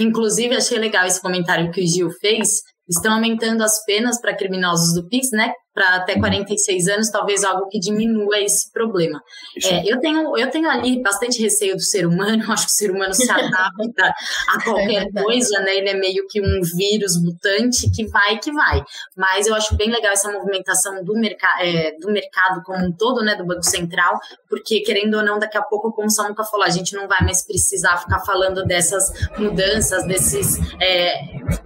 [0.00, 2.62] Inclusive, achei legal esse comentário que o Gil fez.
[2.96, 5.52] Estão aumentando as penas para criminosos do PIX, né?
[5.74, 6.94] para até 46 uhum.
[6.94, 9.20] anos, talvez algo que diminua esse problema.
[9.64, 12.90] É, eu, tenho, eu tenho ali bastante receio do ser humano, acho que o ser
[12.90, 14.04] humano se adapta
[14.48, 15.76] a é qualquer é coisa, né?
[15.76, 18.82] Ele é meio que um vírus mutante que vai que vai.
[19.16, 23.22] Mas eu acho bem legal essa movimentação do, merc é, do mercado como um todo,
[23.24, 23.34] né?
[23.34, 24.18] Do Banco Central,
[24.48, 27.22] porque querendo ou não, daqui a pouco, como o Samuca falou, a gente não vai
[27.22, 30.58] mais precisar ficar falando dessas mudanças, desses.
[30.80, 31.14] É,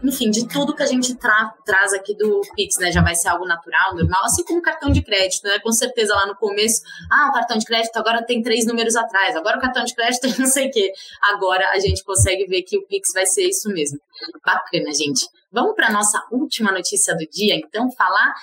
[0.02, 2.92] enfim, de tudo que a gente tra traz aqui do Pix, né?
[2.92, 5.58] Já vai ser algo natural normal, assim como cartão de crédito, né?
[5.60, 9.36] Com certeza lá no começo, ah, o cartão de crédito agora tem três números atrás,
[9.36, 10.92] agora o cartão de crédito tem não sei o quê.
[11.22, 13.98] Agora a gente consegue ver que o Pix vai ser isso mesmo.
[14.44, 15.26] Bacana, gente.
[15.52, 18.34] Vamos para a nossa última notícia do dia, então, falar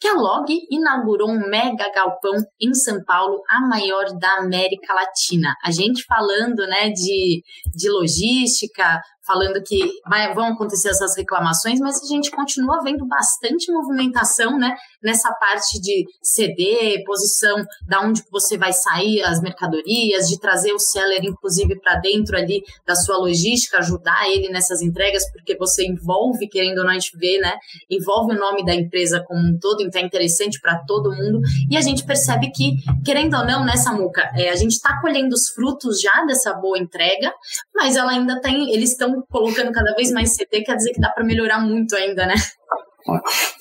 [0.00, 5.54] que a Log inaugurou um mega galpão em São Paulo, a maior da América Latina.
[5.64, 7.42] A gente falando né, de,
[7.74, 9.78] de logística, falando que
[10.08, 15.80] vai, vão acontecer essas reclamações, mas a gente continua vendo bastante movimentação né, nessa parte
[15.80, 21.78] de CD, posição da onde você vai sair as mercadorias, de trazer o seller, inclusive,
[21.80, 26.84] para dentro ali da sua logística, ajudar ele nessas entregas, porque você envolve, querendo ou
[26.84, 27.54] não, a gente vê, né?
[27.90, 31.40] Envolve o nome da empresa como um todo, então é interessante para todo mundo.
[31.70, 35.34] E a gente percebe que, querendo ou não, nessa muca, é, a gente está colhendo
[35.34, 37.32] os frutos já dessa boa entrega,
[37.74, 41.10] mas ela ainda tem, eles estão colocando cada vez mais CT, quer dizer que dá
[41.10, 42.34] para melhorar muito ainda, né?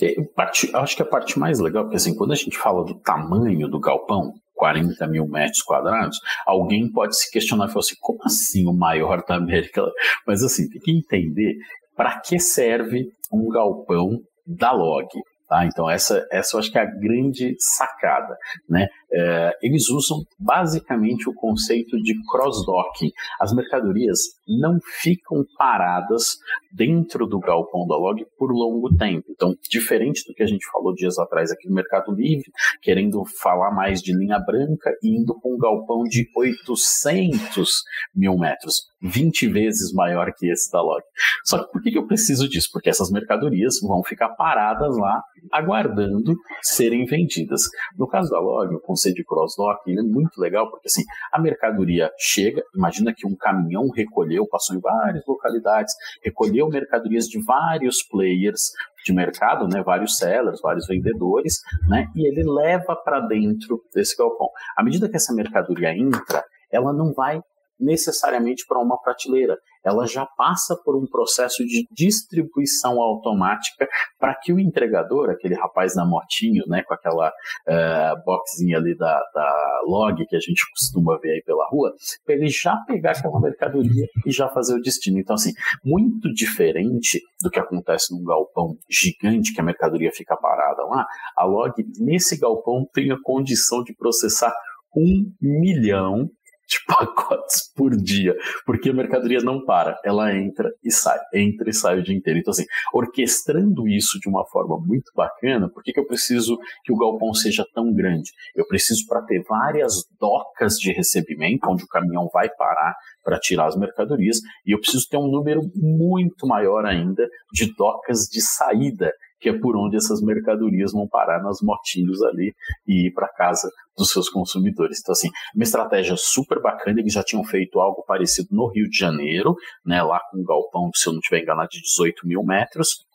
[0.02, 3.00] É, parte, acho que a parte mais legal, porque assim, quando a gente fala do
[3.00, 8.20] tamanho do galpão, 40 mil metros quadrados, alguém pode se questionar e falar assim, como
[8.24, 9.84] assim o maior da América?
[10.28, 11.56] Mas assim, tem que entender
[11.96, 15.08] para que serve um galpão da log.
[15.48, 15.66] Tá?
[15.66, 18.38] Então, essa, essa eu acho que é a grande sacada.
[18.70, 18.88] Né?
[19.14, 23.12] É, eles usam basicamente o conceito de cross-docking.
[23.40, 26.38] As mercadorias não ficam paradas
[26.72, 29.26] dentro do galpão da log por longo tempo.
[29.30, 32.50] Então, diferente do que a gente falou dias atrás aqui no Mercado Livre,
[32.82, 37.84] querendo falar mais de linha branca indo com um galpão de 800
[38.16, 41.02] mil metros, 20 vezes maior que esse da log.
[41.44, 42.70] Só que por que eu preciso disso?
[42.72, 47.64] Porque essas mercadorias vão ficar paradas lá, aguardando serem vendidas.
[47.98, 48.80] No caso da log, o
[49.10, 54.48] de cross-docking é muito legal, porque assim, a mercadoria chega, imagina que um caminhão recolheu,
[54.48, 55.94] passou em várias localidades,
[56.24, 58.72] recolheu mercadorias de vários players
[59.06, 64.50] de mercado, né, vários sellers, vários vendedores, né, e ele leva para dentro desse galpão.
[64.78, 67.42] À medida que essa mercadoria entra, ela não vai
[67.80, 69.58] necessariamente para uma prateleira.
[69.84, 73.88] Ela já passa por um processo de distribuição automática
[74.20, 79.20] para que o entregador, aquele rapaz na motinho, né, com aquela uh, boxinha ali da,
[79.34, 81.94] da log que a gente costuma ver aí pela rua,
[82.26, 85.20] para ele já pegar aquela mercadoria e já fazer o destino.
[85.20, 85.52] Então, assim,
[85.84, 91.06] muito diferente do que acontece num galpão gigante que a mercadoria fica parada lá,
[91.38, 94.54] a log nesse galpão tem a condição de processar
[94.96, 96.30] um milhão
[96.72, 98.34] de pacotes por dia,
[98.66, 102.40] porque a mercadoria não para, ela entra e sai, entra e sai o dia inteiro.
[102.40, 106.94] Então, assim, orquestrando isso de uma forma muito bacana, por que, que eu preciso que
[106.94, 108.32] o galpão seja tão grande?
[108.56, 113.68] Eu preciso para ter várias docas de recebimento, onde o caminhão vai parar para tirar
[113.68, 119.12] as mercadorias, e eu preciso ter um número muito maior ainda de docas de saída
[119.42, 122.54] que é por onde essas mercadorias vão parar nas motinhos ali
[122.88, 123.68] e ir para casa
[123.98, 125.00] dos seus consumidores.
[125.02, 127.00] Então, assim, uma estratégia super bacana.
[127.00, 130.92] Eles já tinham feito algo parecido no Rio de Janeiro, né, lá com um galpão,
[130.94, 133.06] se eu não estiver enganado, de 18 mil metros.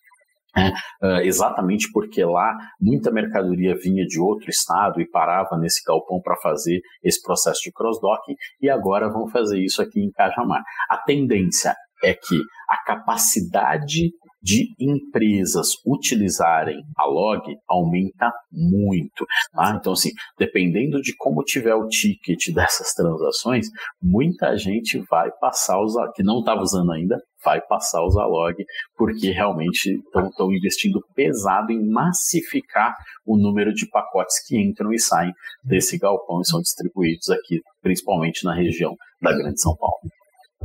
[1.03, 6.35] É, exatamente porque lá muita mercadoria vinha de outro estado e parava nesse galpão para
[6.37, 10.63] fazer esse processo de cross-docking e agora vão fazer isso aqui em Cajamar.
[10.89, 14.11] A tendência é que a capacidade
[14.43, 19.27] de empresas utilizarem a log aumenta muito.
[19.53, 19.77] Tá?
[19.77, 23.67] Então, assim, dependendo de como tiver o ticket dessas transações,
[24.01, 28.27] muita gente vai passar a usar, que não estava usando ainda, vai passar a usar
[28.27, 28.55] log,
[28.97, 32.95] porque realmente estão investindo pesado em massificar
[33.25, 35.33] o número de pacotes que entram e saem
[35.65, 39.99] desse galpão e são distribuídos aqui, principalmente na região da Grande São Paulo.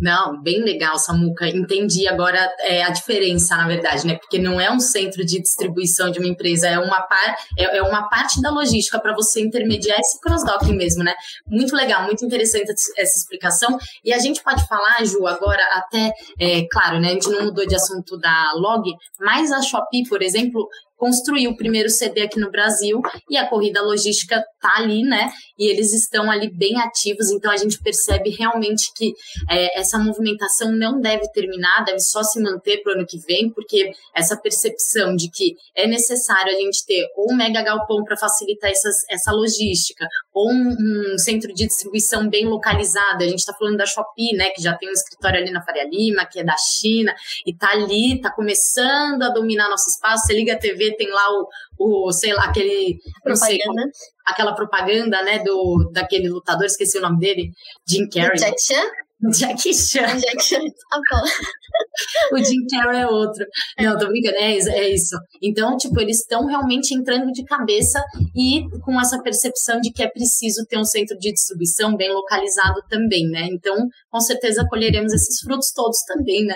[0.01, 1.47] Não, bem legal, Samuca.
[1.47, 4.17] Entendi agora é, a diferença, na verdade, né?
[4.17, 7.83] Porque não é um centro de distribuição de uma empresa, é uma, par, é, é
[7.83, 11.13] uma parte da logística para você intermediar esse cross-docking mesmo, né?
[11.47, 13.77] Muito legal, muito interessante essa explicação.
[14.03, 17.09] E a gente pode falar, Ju, agora até, é, claro, né?
[17.09, 20.67] A gente não mudou de assunto da log, mas a Shopee, por exemplo,
[21.01, 25.31] construiu o primeiro CD aqui no Brasil e a corrida logística tá ali, né?
[25.57, 29.11] E eles estão ali bem ativos, então a gente percebe realmente que
[29.49, 33.49] é, essa movimentação não deve terminar, deve só se manter para o ano que vem,
[33.49, 38.15] porque essa percepção de que é necessário a gente ter ou um mega galpão para
[38.15, 43.23] facilitar essas, essa logística, ou um, um, centro de distribuição bem localizado.
[43.23, 44.51] A gente está falando da Shopee, né?
[44.51, 47.11] Que já tem um escritório ali na Faria Lima, que é da China,
[47.45, 50.27] e tá ali, tá começando a dominar nosso espaço.
[50.27, 52.97] Você liga a TV, tem lá o, o sei lá, aquele.
[53.23, 53.81] Propaganda.
[53.81, 57.51] Sei, aquela propaganda, né, do, daquele lutador, esqueci o nome dele,
[57.87, 58.37] Jim Carrey.
[58.37, 58.83] Jack Chan?
[59.29, 60.17] Jackie Chan.
[60.17, 61.23] Jack Chan, tá bom.
[62.35, 63.45] o Jim Carrey é outro.
[63.79, 65.15] Não, tô brincando, é, é isso.
[65.41, 68.03] Então, tipo, eles estão realmente entrando de cabeça
[68.35, 72.81] e com essa percepção de que é preciso ter um centro de distribuição bem localizado
[72.89, 73.47] também, né?
[73.51, 73.75] Então,
[74.09, 76.55] com certeza colheremos esses frutos todos também, né?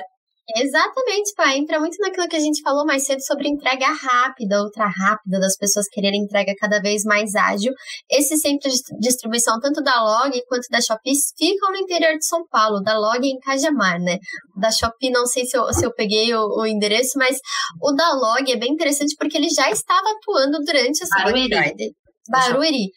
[0.57, 1.55] Exatamente, pá.
[1.55, 5.57] Entra muito naquilo que a gente falou mais cedo sobre entrega rápida, ultra rápida, das
[5.57, 7.73] pessoas quererem entrega cada vez mais ágil.
[8.09, 12.45] Esses centros de distribuição, tanto da Log quanto da Shopee, ficam no interior de São
[12.47, 14.19] Paulo, da Log em Cajamar, né?
[14.55, 17.39] Da Shopee, não sei se eu, se eu peguei o, o endereço, mas
[17.81, 22.04] o da Log é bem interessante porque ele já estava atuando durante essa Black Friday.
[22.29, 22.89] Barueri.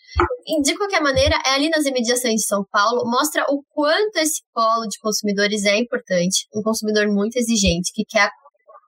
[0.62, 4.86] De qualquer maneira, é ali nas imediações de São Paulo, mostra o quanto esse polo
[4.86, 6.46] de consumidores é importante.
[6.54, 8.30] Um consumidor muito exigente, que quer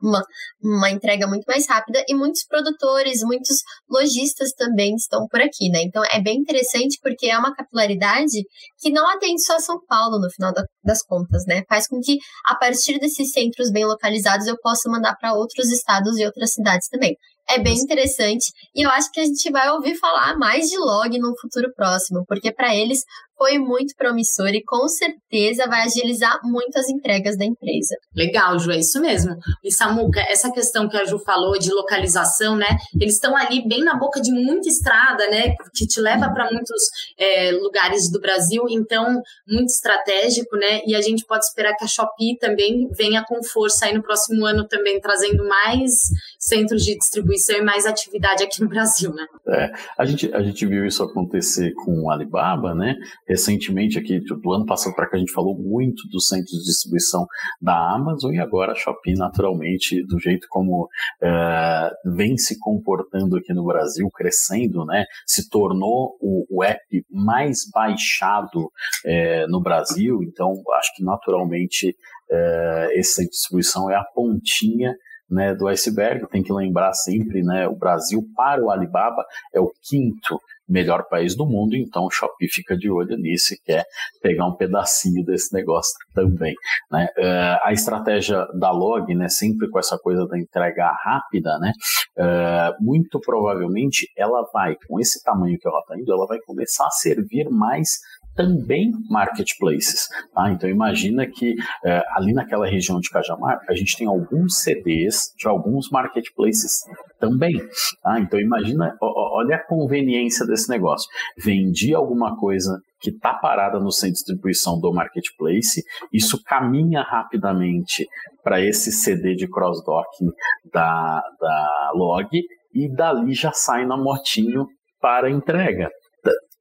[0.03, 0.23] uma,
[0.63, 5.83] uma entrega muito mais rápida e muitos produtores, muitos lojistas também estão por aqui, né?
[5.83, 8.43] Então é bem interessante porque é uma capilaridade
[8.79, 11.63] que não atende só São Paulo no final da, das contas, né?
[11.69, 16.19] Faz com que a partir desses centros bem localizados eu possa mandar para outros estados
[16.19, 17.15] e outras cidades também
[17.51, 21.19] é bem interessante e eu acho que a gente vai ouvir falar mais de log
[21.19, 23.05] no futuro próximo, porque para eles
[23.41, 27.97] foi muito promissor e com certeza vai agilizar muito as entregas da empresa.
[28.15, 29.35] Legal, Ju, é isso mesmo.
[29.65, 32.67] E Samuca, essa questão que a Ju falou de localização, né?
[33.01, 35.55] Eles estão ali bem na boca de muita estrada, né?
[35.75, 36.83] Que te leva para muitos
[37.19, 40.83] é, lugares do Brasil, então muito estratégico, né?
[40.87, 44.45] E a gente pode esperar que a Shopee também venha com força aí no próximo
[44.45, 45.93] ano também trazendo mais
[46.39, 49.27] centros de distribuição e mais atividade aqui no Brasil, né?
[49.49, 52.97] É, a gente a gente viu isso acontecer com o Alibaba, né?
[53.27, 57.27] recentemente aqui, do ano passado para cá, a gente falou muito dos centros de distribuição
[57.61, 60.89] da Amazon e agora a Shopee, naturalmente, do jeito como
[61.23, 66.81] é, vem se comportando aqui no Brasil, crescendo, né, se tornou o, o app
[67.11, 68.71] mais baixado
[69.05, 71.97] é, no Brasil, então acho que naturalmente
[72.31, 74.95] é, esse centro de distribuição é a pontinha
[75.31, 76.27] né, do iceberg.
[76.29, 79.25] Tem que lembrar sempre, né, o Brasil para o Alibaba
[79.55, 83.59] é o quinto melhor país do mundo, então o Shopee fica de olho nisso e
[83.59, 83.85] quer
[84.23, 86.55] pegar um pedacinho desse negócio também.
[86.91, 87.09] Né?
[87.19, 91.73] Uh, a estratégia da Log, né, sempre com essa coisa da entrega rápida, né,
[92.19, 96.87] uh, muito provavelmente ela vai, com esse tamanho que ela está indo, ela vai começar
[96.87, 97.89] a servir mais
[98.35, 100.09] também marketplaces.
[100.35, 100.51] Tá?
[100.51, 101.55] Então imagina que
[101.85, 106.81] é, ali naquela região de Cajamar a gente tem alguns CDs de alguns marketplaces
[107.19, 107.61] também.
[108.03, 108.21] Tá?
[108.21, 111.09] Então imagina, olha a conveniência desse negócio.
[111.37, 118.07] Vendi alguma coisa que está parada no centro de distribuição do marketplace, isso caminha rapidamente
[118.45, 120.31] para esse CD de cross-docking
[120.73, 122.29] da, da log
[122.75, 124.67] e dali já sai na motinho
[125.01, 125.91] para entrega.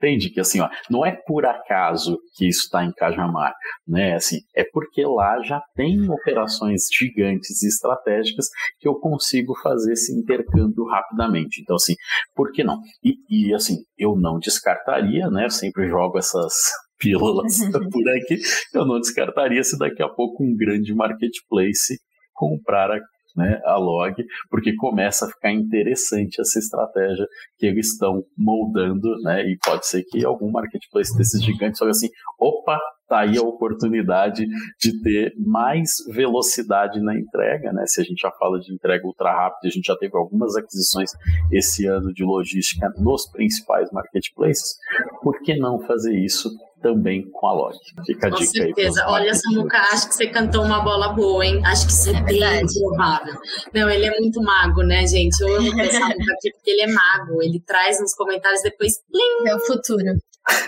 [0.02, 3.54] Entende que assim, ó, não é por acaso que isso está em Cajamar,
[3.86, 4.16] né?
[4.16, 8.47] Assim, é porque lá já tem operações gigantes e estratégicas
[8.80, 11.62] que eu consigo fazer esse intercâmbio rapidamente.
[11.62, 11.95] Então, assim,
[12.34, 12.80] por que não?
[13.04, 15.45] E, e assim, eu não descartaria, né?
[15.45, 16.54] Eu sempre jogo essas
[16.97, 17.58] pílulas
[17.91, 18.39] por aqui.
[18.74, 21.97] Eu não descartaria se daqui a pouco um grande marketplace
[22.34, 23.02] comprar a
[23.39, 24.13] né, a log,
[24.49, 27.25] porque começa a ficar interessante essa estratégia
[27.57, 32.09] que eles estão moldando, né, e pode ser que algum marketplace desses gigantes olhe assim,
[32.37, 32.77] opa,
[33.07, 34.45] tá aí a oportunidade
[34.79, 37.83] de ter mais velocidade na entrega, né?
[37.87, 41.09] Se a gente já fala de entrega ultra rápida, a gente já teve algumas aquisições
[41.51, 44.75] esse ano de logística nos principais marketplaces,
[45.23, 46.49] por que não fazer isso
[46.82, 47.77] também com a Loki.
[48.05, 49.03] Fica a com dica certeza.
[49.05, 49.11] aí.
[49.11, 51.61] Olha, Samuca, acho que você cantou uma bola boa, hein?
[51.65, 53.34] Acho que isso é, é bem provável.
[53.73, 55.39] Não, ele é muito mago, né, gente?
[55.41, 57.41] Eu amo o Samuca aqui porque ele é mago.
[57.41, 58.93] Ele traz nos comentários depois.
[59.11, 59.49] Plim!
[59.49, 60.17] É o futuro.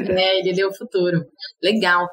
[0.01, 1.25] É, ele lê o futuro.
[1.63, 2.07] Legal.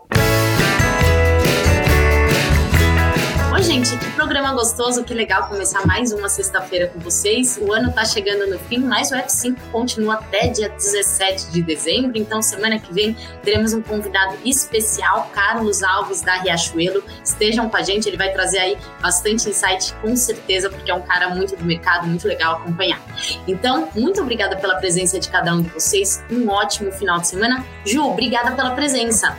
[3.60, 7.58] Gente, que programa gostoso, que legal começar mais uma sexta-feira com vocês.
[7.60, 12.16] O ano tá chegando no fim, mas o F5 continua até dia 17 de dezembro,
[12.16, 17.02] então semana que vem teremos um convidado especial, Carlos Alves da Riachuelo.
[17.22, 21.02] Estejam com a gente, ele vai trazer aí bastante insight, com certeza, porque é um
[21.02, 23.02] cara muito do mercado, muito legal acompanhar.
[23.46, 27.64] Então, muito obrigada pela presença de cada um de vocês, um ótimo final de semana.
[27.84, 29.36] Ju, obrigada pela presença.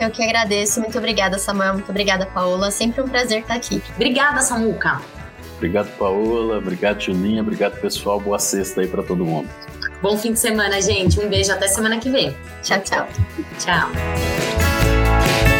[0.00, 0.80] Eu que agradeço.
[0.80, 1.74] Muito obrigada, Samuel.
[1.74, 2.70] Muito obrigada, Paola.
[2.70, 3.82] Sempre um prazer estar aqui.
[3.94, 5.00] Obrigada, Samuca.
[5.56, 6.58] Obrigado, Paola.
[6.58, 7.42] Obrigado, Julinha.
[7.42, 8.20] Obrigado, pessoal.
[8.20, 9.48] Boa sexta aí para todo mundo.
[10.00, 11.18] Bom fim de semana, gente.
[11.18, 11.52] Um beijo.
[11.52, 12.34] Até semana que vem.
[12.62, 13.08] Tchau, tchau.
[13.58, 15.57] Tchau.